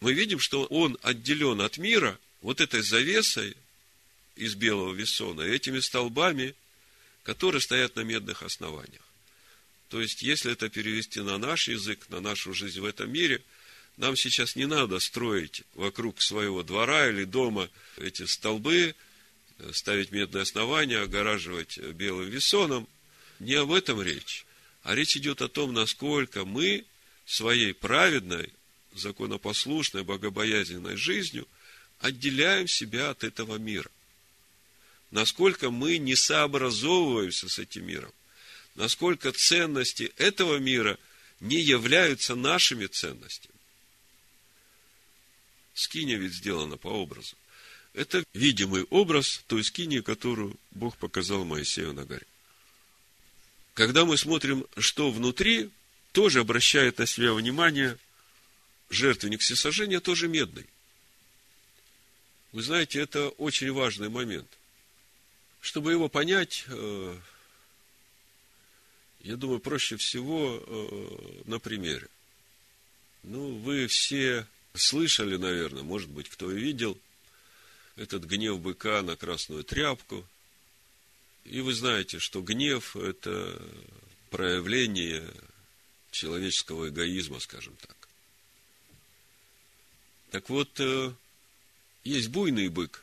мы 0.00 0.12
видим, 0.12 0.38
что 0.38 0.64
он 0.64 0.98
отделен 1.02 1.60
от 1.60 1.78
мира 1.78 2.18
вот 2.42 2.60
этой 2.60 2.82
завесой 2.82 3.56
из 4.36 4.54
белого 4.54 4.94
весона, 4.94 5.42
этими 5.42 5.80
столбами, 5.80 6.54
которые 7.22 7.60
стоят 7.60 7.96
на 7.96 8.00
медных 8.00 8.42
основаниях. 8.42 9.02
То 9.88 10.00
есть, 10.00 10.22
если 10.22 10.52
это 10.52 10.68
перевести 10.68 11.20
на 11.20 11.36
наш 11.38 11.68
язык, 11.68 12.08
на 12.08 12.20
нашу 12.20 12.54
жизнь 12.54 12.80
в 12.80 12.84
этом 12.84 13.12
мире– 13.12 13.42
нам 14.00 14.16
сейчас 14.16 14.56
не 14.56 14.66
надо 14.66 14.98
строить 14.98 15.62
вокруг 15.74 16.22
своего 16.22 16.62
двора 16.62 17.08
или 17.08 17.24
дома 17.24 17.68
эти 17.98 18.24
столбы, 18.24 18.94
ставить 19.72 20.10
медное 20.10 20.42
основание, 20.42 21.00
огораживать 21.00 21.76
белым 21.78 22.28
весоном. 22.30 22.88
Не 23.40 23.54
об 23.54 23.72
этом 23.72 24.00
речь. 24.00 24.46
А 24.82 24.94
речь 24.94 25.18
идет 25.18 25.42
о 25.42 25.48
том, 25.48 25.74
насколько 25.74 26.46
мы 26.46 26.86
своей 27.26 27.74
праведной, 27.74 28.50
законопослушной, 28.94 30.02
богобоязненной 30.04 30.96
жизнью 30.96 31.46
отделяем 31.98 32.68
себя 32.68 33.10
от 33.10 33.24
этого 33.24 33.56
мира. 33.56 33.90
Насколько 35.10 35.70
мы 35.70 35.98
не 35.98 36.14
сообразовываемся 36.14 37.48
с 37.48 37.58
этим 37.58 37.86
миром. 37.86 38.12
Насколько 38.74 39.32
ценности 39.32 40.12
этого 40.16 40.58
мира 40.58 40.98
не 41.40 41.60
являются 41.60 42.34
нашими 42.34 42.86
ценностями. 42.86 43.54
Скиния 45.74 46.16
ведь 46.16 46.34
сделана 46.34 46.76
по 46.76 46.88
образу. 46.88 47.36
Это 47.92 48.24
видимый 48.34 48.84
образ 48.84 49.42
той 49.48 49.64
скинии, 49.64 50.00
которую 50.00 50.56
Бог 50.70 50.96
показал 50.96 51.44
Моисею 51.44 51.92
на 51.92 52.04
горе. 52.04 52.26
Когда 53.74 54.04
мы 54.04 54.16
смотрим, 54.16 54.66
что 54.78 55.10
внутри, 55.10 55.70
тоже 56.12 56.40
обращает 56.40 56.98
на 56.98 57.06
себя 57.06 57.32
внимание 57.32 57.98
жертвенник 58.90 59.40
всесожжения, 59.40 60.00
тоже 60.00 60.28
медный. 60.28 60.66
Вы 62.52 62.62
знаете, 62.62 63.00
это 63.00 63.28
очень 63.30 63.72
важный 63.72 64.08
момент. 64.08 64.48
Чтобы 65.60 65.92
его 65.92 66.08
понять, 66.08 66.64
э, 66.68 67.18
я 69.20 69.36
думаю, 69.36 69.60
проще 69.60 69.96
всего 69.96 70.62
э, 70.66 71.42
на 71.46 71.58
примере. 71.58 72.08
Ну, 73.22 73.56
вы 73.58 73.86
все 73.86 74.46
Слышали, 74.74 75.36
наверное, 75.36 75.82
может 75.82 76.10
быть, 76.10 76.28
кто 76.28 76.50
и 76.52 76.60
видел 76.60 76.98
этот 77.96 78.24
гнев 78.24 78.60
быка 78.60 79.02
на 79.02 79.16
красную 79.16 79.64
тряпку. 79.64 80.24
И 81.44 81.60
вы 81.60 81.74
знаете, 81.74 82.18
что 82.18 82.40
гнев– 82.40 82.96
это 82.96 83.60
проявление 84.30 85.28
человеческого 86.12 86.88
эгоизма, 86.88 87.40
скажем 87.40 87.74
так. 87.76 87.99
Так 90.30 90.48
вот, 90.48 90.68
э, 90.78 91.12
есть 92.04 92.28
буйный 92.28 92.68
бык, 92.68 93.02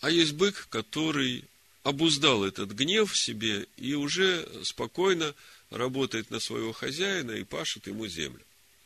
а 0.00 0.10
есть 0.10 0.32
бык, 0.32 0.68
который 0.70 1.44
обуздал 1.82 2.44
этот 2.44 2.70
гнев 2.70 3.12
в 3.12 3.16
себе 3.16 3.66
и 3.76 3.94
уже 3.94 4.48
спокойно 4.64 5.34
работает 5.70 6.30
на 6.30 6.40
своего 6.40 6.72
хозяина 6.72 7.32
и 7.32 7.44
пашет 7.44 7.86
ему 7.86 8.06
землю. 8.06 8.42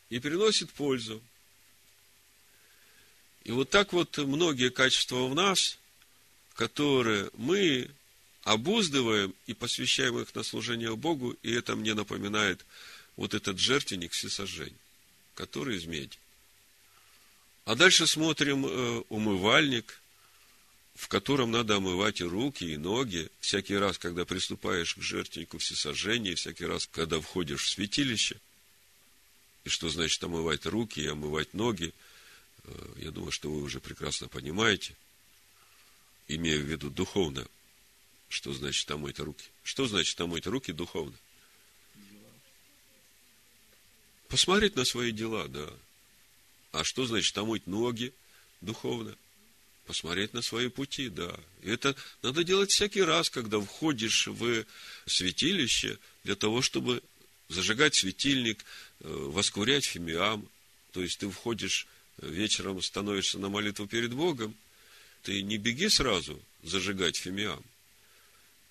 И 0.09 0.19
приносит 0.19 0.71
пользу. 0.71 1.21
И 3.43 3.51
вот 3.51 3.69
так 3.69 3.93
вот 3.93 4.17
многие 4.17 4.69
качества 4.69 5.27
в 5.27 5.35
нас, 5.35 5.77
которые 6.55 7.29
мы 7.33 7.89
обуздываем 8.43 9.33
и 9.47 9.53
посвящаем 9.53 10.19
их 10.19 10.33
на 10.35 10.43
служение 10.43 10.95
Богу, 10.95 11.35
и 11.41 11.51
это 11.51 11.75
мне 11.75 11.93
напоминает 11.93 12.65
вот 13.15 13.33
этот 13.33 13.59
жертвенник 13.59 14.11
всесожжения, 14.11 14.77
который 15.35 15.77
из 15.77 15.85
меди. 15.85 16.17
А 17.65 17.75
дальше 17.75 18.07
смотрим 18.07 18.65
э, 18.65 19.03
умывальник, 19.09 20.01
в 20.95 21.07
котором 21.07 21.51
надо 21.51 21.75
омывать 21.75 22.21
и 22.21 22.23
руки, 22.23 22.63
и 22.63 22.77
ноги. 22.77 23.29
Всякий 23.39 23.75
раз, 23.75 23.97
когда 23.97 24.23
приступаешь 24.25 24.95
к 24.95 25.01
жертвеннику 25.01 25.57
всесожжения, 25.57 26.35
всякий 26.35 26.65
раз, 26.65 26.87
когда 26.91 27.19
входишь 27.19 27.65
в 27.65 27.69
святилище. 27.69 28.39
И 29.65 29.69
что 29.69 29.89
значит 29.89 30.23
омывать 30.23 30.65
руки 30.65 31.01
и 31.01 31.07
омывать 31.07 31.53
ноги, 31.53 31.93
э, 32.63 32.93
я 32.97 33.11
думаю, 33.11 33.31
что 33.31 33.51
вы 33.51 33.61
уже 33.61 33.79
прекрасно 33.79 34.27
понимаете, 34.27 34.95
имея 36.27 36.59
в 36.59 36.63
виду 36.65 36.89
духовно, 36.89 37.47
что 38.29 38.53
значит 38.53 38.89
омыть 38.89 39.19
руки. 39.19 39.45
Что 39.63 39.87
значит 39.87 40.19
омыть 40.21 40.47
руки 40.47 40.71
духовно? 40.71 41.15
Посмотреть 44.35 44.75
на 44.75 44.83
свои 44.83 45.13
дела, 45.13 45.47
да. 45.47 45.65
А 46.73 46.83
что 46.83 47.05
значит 47.05 47.37
омыть 47.37 47.67
ноги 47.67 48.11
духовно? 48.59 49.15
Посмотреть 49.85 50.33
на 50.33 50.41
свои 50.41 50.67
пути, 50.67 51.07
да. 51.07 51.39
И 51.61 51.69
это 51.69 51.95
надо 52.21 52.43
делать 52.43 52.69
всякий 52.69 53.01
раз, 53.01 53.29
когда 53.29 53.61
входишь 53.61 54.27
в 54.27 54.65
святилище, 55.05 55.97
для 56.25 56.35
того, 56.35 56.61
чтобы 56.61 57.01
зажигать 57.47 57.95
светильник, 57.95 58.65
э, 58.99 59.07
воскурять 59.07 59.85
фимиам. 59.85 60.49
То 60.91 61.01
есть 61.01 61.19
ты 61.19 61.29
входишь 61.29 61.87
э, 62.17 62.27
вечером, 62.27 62.81
становишься 62.81 63.39
на 63.39 63.47
молитву 63.47 63.87
перед 63.87 64.13
Богом, 64.13 64.53
ты 65.23 65.43
не 65.43 65.57
беги 65.57 65.87
сразу 65.87 66.41
зажигать 66.61 67.15
фимиам. 67.15 67.63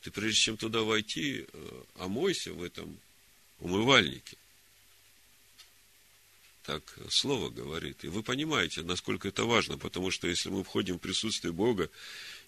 Ты 0.03 0.11
прежде 0.11 0.41
чем 0.41 0.59
туда 0.59 0.83
войти, 0.83 1.47
э, 1.51 1.83
омойся 1.95 2.53
в 2.53 2.63
этом 2.63 2.99
умывальнике 3.61 4.37
так 6.65 6.83
слово 7.11 7.51
говорит. 7.51 8.05
И 8.05 8.09
вы 8.09 8.23
понимаете, 8.23 8.83
насколько 8.83 9.29
это 9.29 9.45
важно, 9.45 9.77
потому 9.77 10.11
что 10.11 10.27
если 10.27 10.49
мы 10.49 10.65
входим 10.65 10.97
в 10.97 11.03
присутствие 11.03 11.53
Бога, 11.53 11.91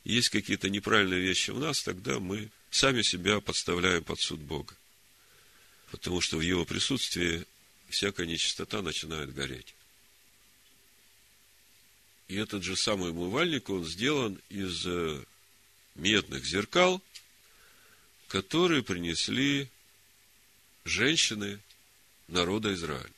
есть 0.04 0.30
какие-то 0.30 0.70
неправильные 0.70 1.20
вещи 1.20 1.50
в 1.50 1.58
нас, 1.58 1.82
тогда 1.82 2.18
мы 2.18 2.50
сами 2.70 3.02
себя 3.02 3.40
подставляем 3.40 4.02
под 4.04 4.18
суд 4.20 4.40
Бога. 4.40 4.74
Потому 5.90 6.20
что 6.20 6.38
в 6.38 6.40
Его 6.40 6.64
присутствии 6.64 7.44
всякая 7.90 8.26
нечистота 8.26 8.82
начинает 8.82 9.34
гореть. 9.34 9.74
И 12.28 12.36
этот 12.36 12.64
же 12.64 12.74
самый 12.74 13.10
умывальник, 13.10 13.68
он 13.68 13.84
сделан 13.84 14.40
из 14.48 14.84
э, 14.86 15.22
медных 15.94 16.44
зеркал, 16.44 17.02
которые 18.28 18.82
принесли 18.82 19.68
женщины 20.84 21.60
народа 22.28 22.72
Израиля. 22.74 23.10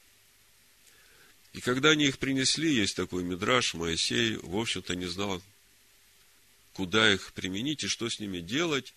И 1.59 1.61
когда 1.61 1.88
они 1.88 2.05
их 2.05 2.21
принесли, 2.21 2.73
есть 2.73 2.94
такой 2.94 3.25
мидраж, 3.25 3.75
Моисей, 3.75 4.37
в 4.37 4.57
общем-то, 4.57 4.94
не 4.94 5.07
знал, 5.07 5.42
куда 6.73 7.12
их 7.12 7.33
применить 7.33 7.83
и 7.83 7.88
что 7.88 8.09
с 8.09 8.21
ними 8.21 8.38
делать. 8.38 8.94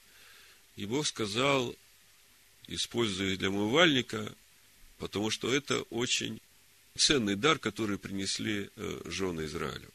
И 0.76 0.86
Бог 0.86 1.08
сказал, 1.08 1.76
используя 2.68 3.36
для 3.36 3.50
умывальника, 3.50 4.32
потому 5.00 5.32
что 5.32 5.52
это 5.52 5.82
очень 5.90 6.40
ценный 6.96 7.36
дар, 7.36 7.58
который 7.58 7.98
принесли 7.98 8.70
э, 8.76 9.02
жены 9.06 9.46
Израиля. 9.46 9.90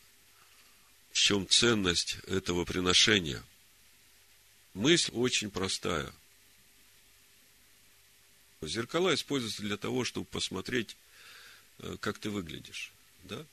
В 1.13 1.19
чем 1.19 1.47
ценность 1.49 2.17
этого 2.27 2.65
приношения? 2.65 3.45
Мысль 4.75 5.13
очень 5.13 5.53
простая. 5.53 6.13
Зеркала 8.61 9.15
используются 9.15 9.63
для 9.63 9.77
того, 9.77 10.03
чтобы 10.03 10.27
посмотреть 10.27 10.97
как 12.01 12.19
ты 12.19 12.31
выглядишь. 12.31 12.93
Да? 13.25 13.45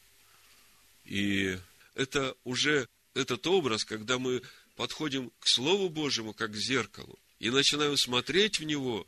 И 1.06 1.58
это 1.96 2.36
уже 2.44 2.88
этот 3.14 3.46
образ, 3.48 3.86
когда 3.86 4.18
мы 4.18 4.42
подходим 4.76 5.32
к 5.40 5.48
Слову 5.48 5.90
Божьему, 5.90 6.34
как 6.34 6.52
к 6.52 6.56
зеркалу, 6.56 7.20
и 7.40 7.50
начинаем 7.50 7.98
смотреть 7.98 8.60
в 8.60 8.64
него, 8.64 9.08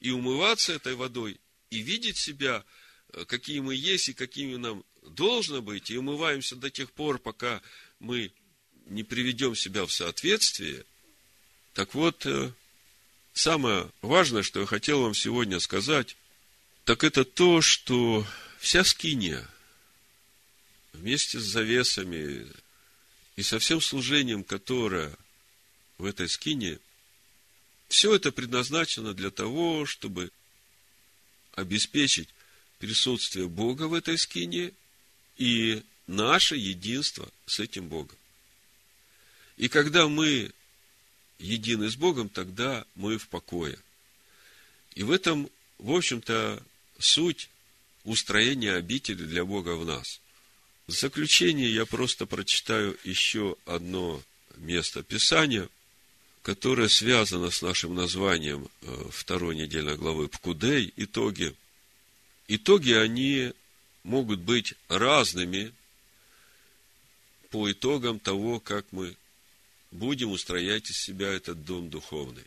и 0.00 0.10
умываться 0.10 0.72
этой 0.72 0.94
водой, 0.94 1.40
и 1.70 1.78
видеть 1.78 2.16
себя, 2.16 2.64
э, 3.12 3.24
какие 3.24 3.60
мы 3.60 3.74
есть, 3.74 4.08
и 4.08 4.14
какими 4.14 4.56
нам 4.56 4.84
должно 5.02 5.60
быть, 5.60 5.90
и 5.90 5.98
умываемся 5.98 6.56
до 6.56 6.70
тех 6.70 6.90
пор, 6.92 7.18
пока 7.18 7.60
мы 7.98 8.32
не 8.86 9.02
приведем 9.02 9.54
себя 9.54 9.84
в 9.86 9.92
соответствие. 9.92 10.84
Так 11.74 11.94
вот, 11.94 12.24
э, 12.26 12.52
самое 13.32 13.90
важное, 14.02 14.42
что 14.42 14.60
я 14.60 14.66
хотел 14.66 15.02
вам 15.02 15.14
сегодня 15.14 15.60
сказать, 15.60 16.16
так 16.84 17.02
это 17.02 17.24
то, 17.24 17.60
что 17.60 18.26
вся 18.58 18.84
скиния 18.84 19.46
вместе 20.92 21.38
с 21.38 21.42
завесами 21.42 22.46
и 23.36 23.42
со 23.42 23.58
всем 23.58 23.80
служением, 23.80 24.44
которое 24.44 25.14
в 25.98 26.04
этой 26.04 26.28
скине, 26.28 26.78
все 27.88 28.14
это 28.14 28.32
предназначено 28.32 29.14
для 29.14 29.30
того, 29.30 29.86
чтобы 29.86 30.30
обеспечить 31.54 32.28
присутствие 32.78 33.48
Бога 33.48 33.84
в 33.84 33.94
этой 33.94 34.18
скине 34.18 34.72
и 35.38 35.82
наше 36.06 36.56
единство 36.56 37.30
с 37.46 37.60
этим 37.60 37.88
Богом. 37.88 38.16
И 39.56 39.68
когда 39.68 40.08
мы 40.08 40.52
едины 41.38 41.90
с 41.90 41.96
Богом, 41.96 42.28
тогда 42.28 42.84
мы 42.94 43.18
в 43.18 43.28
покое. 43.28 43.78
И 44.94 45.02
в 45.02 45.10
этом, 45.10 45.48
в 45.78 45.92
общем-то, 45.92 46.62
суть 46.98 47.48
устроение 48.04 48.74
обители 48.74 49.24
для 49.24 49.44
Бога 49.44 49.76
в 49.76 49.84
нас. 49.84 50.20
В 50.86 50.92
заключение 50.92 51.72
я 51.72 51.86
просто 51.86 52.26
прочитаю 52.26 52.98
еще 53.04 53.56
одно 53.64 54.22
место 54.56 55.02
Писания, 55.02 55.68
которое 56.42 56.88
связано 56.88 57.50
с 57.50 57.62
нашим 57.62 57.94
названием 57.94 58.68
э, 58.82 59.08
второй 59.10 59.56
недельной 59.56 59.96
главы 59.96 60.28
Пкудей, 60.28 60.92
итоги. 60.96 61.54
Итоги, 62.48 62.92
они 62.92 63.52
могут 64.02 64.40
быть 64.40 64.74
разными 64.88 65.72
по 67.48 67.72
итогам 67.72 68.20
того, 68.20 68.60
как 68.60 68.84
мы 68.90 69.16
будем 69.90 70.32
устроять 70.32 70.90
из 70.90 70.98
себя 70.98 71.28
этот 71.28 71.64
дом 71.64 71.88
духовный 71.88 72.44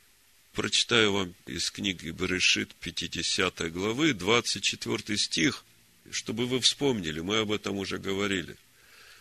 прочитаю 0.58 1.14
вам 1.14 1.36
из 1.46 1.70
книги 1.70 2.10
Берешит 2.10 2.74
50 2.74 3.72
главы, 3.72 4.16
24 4.16 5.16
стих, 5.16 5.64
чтобы 6.10 6.48
вы 6.48 6.60
вспомнили, 6.62 7.20
мы 7.20 7.38
об 7.38 7.52
этом 7.52 7.78
уже 7.78 8.00
говорили, 8.00 8.58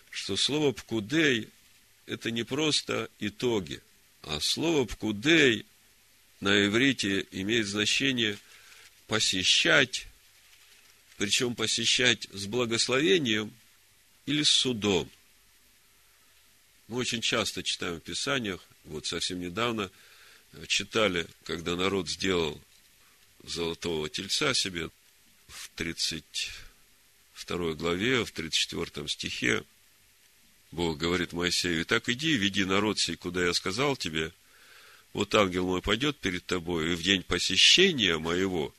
что 0.09 0.38
слово 0.38 0.72
«пкудей»– 0.72 1.51
это 2.07 2.31
не 2.31 2.42
просто 2.42 3.11
итоги, 3.20 3.83
а 4.22 4.40
слово 4.40 4.87
«пкудей» 4.87 5.66
на 6.40 6.64
иврите 6.64 7.27
имеет 7.31 7.66
значение 7.66 8.38
посещать, 9.07 10.07
причем 11.18 11.55
посещать 11.55 12.29
с 12.33 12.46
благословением 12.46 13.53
или 14.25 14.42
с 14.42 14.49
судом. 14.49 15.11
Мы 16.88 16.96
очень 16.96 17.20
часто 17.20 17.62
читаем 17.62 17.96
в 17.96 18.05
Писаниях, 18.05 18.64
вот 18.85 19.05
совсем 19.05 19.38
недавно– 19.38 19.90
читали, 20.66 21.26
когда 21.44 21.76
народ 21.76 22.09
сделал 22.09 22.61
золотого 23.44 24.09
тельца 24.09 24.55
себе 24.55 24.90
в 25.49 25.70
32 25.76 27.74
главе, 27.74 28.24
в 28.24 28.32
34 28.32 29.09
стихе, 29.09 29.64
Бог 30.72 30.99
говорит 30.99 31.32
Моисею, 31.32 31.82
«Итак, 31.82 32.09
иди, 32.09 32.36
веди 32.36 32.64
народ 32.64 32.99
сей, 32.99 33.16
куда 33.16 33.44
я 33.44 33.55
сказал 33.55 33.97
тебе, 33.97 34.32
вот 35.12 35.34
ангел 35.34 35.66
мой 35.66 35.80
пойдет 35.80 36.18
перед 36.18 36.44
тобой, 36.44 36.92
и 36.92 36.97
в 36.97 37.03
день 37.03 37.22
посещения 37.22 38.18
моего 38.18 38.74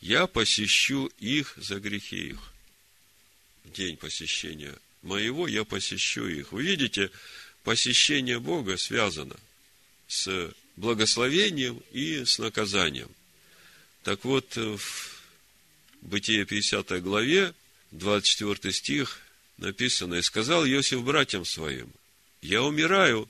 я 0.00 0.26
посещу 0.26 1.06
их 1.18 1.54
за 1.56 1.80
грехи 1.80 2.28
их». 2.28 2.52
В 3.64 3.72
день 3.72 3.96
посещения 3.96 4.74
моего 5.02 5.46
я 5.46 5.64
посещу 5.64 6.26
их. 6.26 6.52
Вы 6.52 6.62
видите, 6.62 7.10
посещение 7.64 8.38
Бога 8.38 8.76
связано 8.76 9.36
с 10.06 10.54
благословением 10.76 11.82
и 11.92 12.24
с 12.24 12.38
наказанием. 12.38 13.10
Так 14.02 14.24
вот, 14.24 14.56
в 14.56 14.80
Бытие 16.02 16.44
50 16.44 17.00
главе, 17.02 17.54
24 17.92 18.72
стих, 18.72 19.20
написано, 19.58 20.14
«И 20.14 20.22
сказал 20.22 20.66
Иосиф 20.66 21.02
братьям 21.04 21.44
своим, 21.44 21.92
я 22.40 22.62
умираю, 22.62 23.28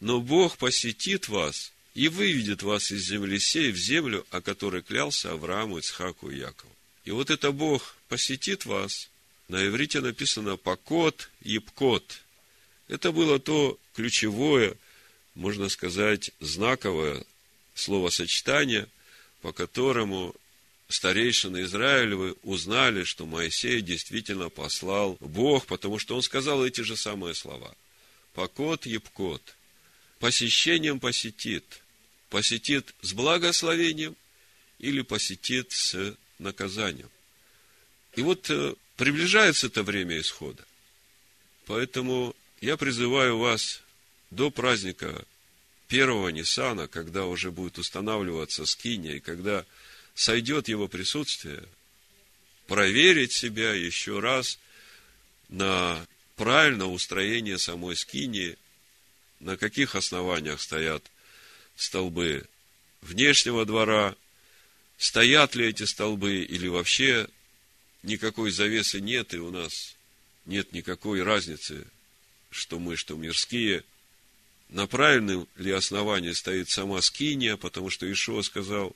но 0.00 0.20
Бог 0.20 0.58
посетит 0.58 1.28
вас 1.28 1.72
и 1.94 2.08
выведет 2.08 2.62
вас 2.62 2.90
из 2.90 3.06
земли 3.06 3.38
сей 3.38 3.72
в 3.72 3.76
землю, 3.76 4.26
о 4.30 4.42
которой 4.42 4.82
клялся 4.82 5.32
Аврааму, 5.32 5.78
Ицхаку 5.78 6.30
и 6.30 6.38
Якову». 6.38 6.74
И 7.04 7.10
вот 7.10 7.30
это 7.30 7.52
Бог 7.52 7.96
посетит 8.08 8.66
вас, 8.66 9.08
На 9.48 9.66
иврите 9.66 10.00
написано 10.00 10.56
«покот», 10.56 11.28
«епкот». 11.42 12.22
Это 12.86 13.10
было 13.10 13.40
то 13.40 13.80
ключевое, 13.96 14.76
можно 15.34 15.68
сказать, 15.68 16.30
знаковое 16.40 17.24
словосочетание, 17.74 18.88
по 19.42 19.52
которому 19.52 20.34
старейшины 20.88 21.62
Израилевы 21.62 22.36
узнали, 22.42 23.04
что 23.04 23.26
Моисей 23.26 23.80
действительно 23.80 24.48
послал 24.50 25.16
Бог, 25.20 25.66
потому 25.66 25.98
что 25.98 26.16
он 26.16 26.22
сказал 26.22 26.64
эти 26.64 26.80
же 26.82 26.96
самые 26.96 27.34
слова. 27.34 27.74
Покот, 28.34 28.86
епкот. 28.86 29.56
Посещением 30.18 31.00
посетит. 31.00 31.64
Посетит 32.28 32.94
с 33.02 33.12
благословением 33.12 34.16
или 34.78 35.02
посетит 35.02 35.72
с 35.72 36.16
наказанием. 36.38 37.10
И 38.16 38.22
вот 38.22 38.50
э, 38.50 38.74
приближается 38.96 39.68
это 39.68 39.82
время 39.82 40.18
исхода. 40.20 40.64
Поэтому 41.66 42.34
я 42.60 42.76
призываю 42.76 43.38
вас 43.38 43.82
до 44.30 44.50
праздника 44.50 45.24
первого 45.88 46.28
Ниссана, 46.28 46.88
когда 46.88 47.26
уже 47.26 47.50
будет 47.50 47.78
устанавливаться 47.78 48.64
скиния, 48.66 49.14
и 49.14 49.20
когда 49.20 49.64
сойдет 50.14 50.68
его 50.68 50.88
присутствие, 50.88 51.64
проверить 52.66 53.32
себя 53.32 53.74
еще 53.74 54.20
раз 54.20 54.58
на 55.48 56.06
правильное 56.36 56.86
устроение 56.86 57.58
самой 57.58 57.96
скинии, 57.96 58.56
на 59.40 59.56
каких 59.56 59.94
основаниях 59.94 60.60
стоят 60.60 61.10
столбы 61.74 62.46
внешнего 63.00 63.64
двора, 63.66 64.14
стоят 64.98 65.54
ли 65.54 65.66
эти 65.66 65.82
столбы 65.82 66.42
или 66.42 66.68
вообще 66.68 67.28
никакой 68.02 68.50
завесы 68.50 69.00
нет, 69.00 69.34
и 69.34 69.38
у 69.38 69.50
нас 69.50 69.96
нет 70.46 70.72
никакой 70.72 71.22
разницы, 71.22 71.86
что 72.50 72.78
мы, 72.78 72.96
что 72.96 73.16
мирские. 73.16 73.82
На 74.70 74.86
правильном 74.86 75.46
ли 75.56 75.70
основании 75.70 76.32
стоит 76.32 76.70
сама 76.70 77.00
скиния, 77.02 77.56
потому 77.56 77.90
что 77.90 78.10
Ишуа 78.10 78.42
сказал, 78.42 78.94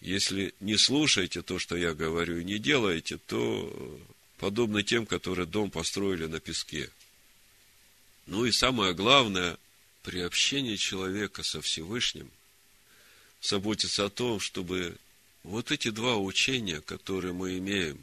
если 0.00 0.54
не 0.60 0.76
слушаете 0.76 1.42
то, 1.42 1.58
что 1.58 1.76
я 1.76 1.94
говорю, 1.94 2.38
и 2.38 2.44
не 2.44 2.58
делаете, 2.58 3.18
то 3.26 4.00
подобно 4.38 4.82
тем, 4.82 5.06
которые 5.06 5.46
дом 5.46 5.70
построили 5.70 6.26
на 6.26 6.40
песке. 6.40 6.90
Ну 8.26 8.44
и 8.44 8.52
самое 8.52 8.94
главное, 8.94 9.58
при 10.02 10.20
общении 10.20 10.76
человека 10.76 11.42
со 11.42 11.60
Всевышним– 11.60 12.30
заботиться 13.42 14.06
о 14.06 14.10
том, 14.10 14.40
чтобы 14.40 14.96
вот 15.42 15.72
эти 15.72 15.90
два 15.90 16.16
учения, 16.16 16.80
которые 16.80 17.34
мы 17.34 17.58
имеем, 17.58 17.98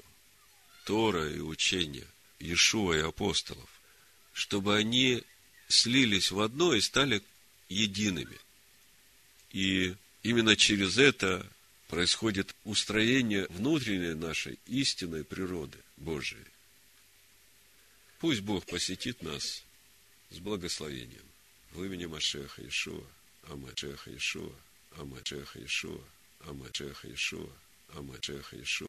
Тора 0.86 1.30
и 1.30 1.39
учение 1.39 2.05
Иешуа 2.39 2.93
и 2.93 2.99
апостолов, 2.99 3.70
чтобы 4.34 4.76
они 4.76 5.24
слились 5.70 6.32
в 6.32 6.42
одно 6.42 6.74
и 6.74 6.82
стали 6.82 7.24
едиными. 7.70 8.38
И 9.52 9.96
именно 10.24 10.56
через 10.56 10.98
это 10.98 11.50
происходит 11.88 12.54
устроение 12.66 13.48
внутренней 13.50 14.14
нашей 14.14 14.60
истинной 14.68 15.24
природы 15.24 15.78
Божией. 15.98 16.46
Пусть 18.20 18.42
Бог 18.42 18.66
посетит 18.66 19.24
нас 19.24 19.64
с 20.30 20.38
благословением. 20.40 21.24
В 21.72 21.84
имени 21.84 22.06
Машеха 22.06 22.62
Иешуа. 22.62 23.06
Амэ 23.48 23.72
Шеха 23.76 24.12
Иешуа. 24.12 24.54
Амачеха 24.98 25.64
Ишуа, 25.64 26.02
Амачеха 26.46 27.08
Ишуа, 27.14 27.50
Амачеха 27.94 28.58
Ишуа. 28.62 28.68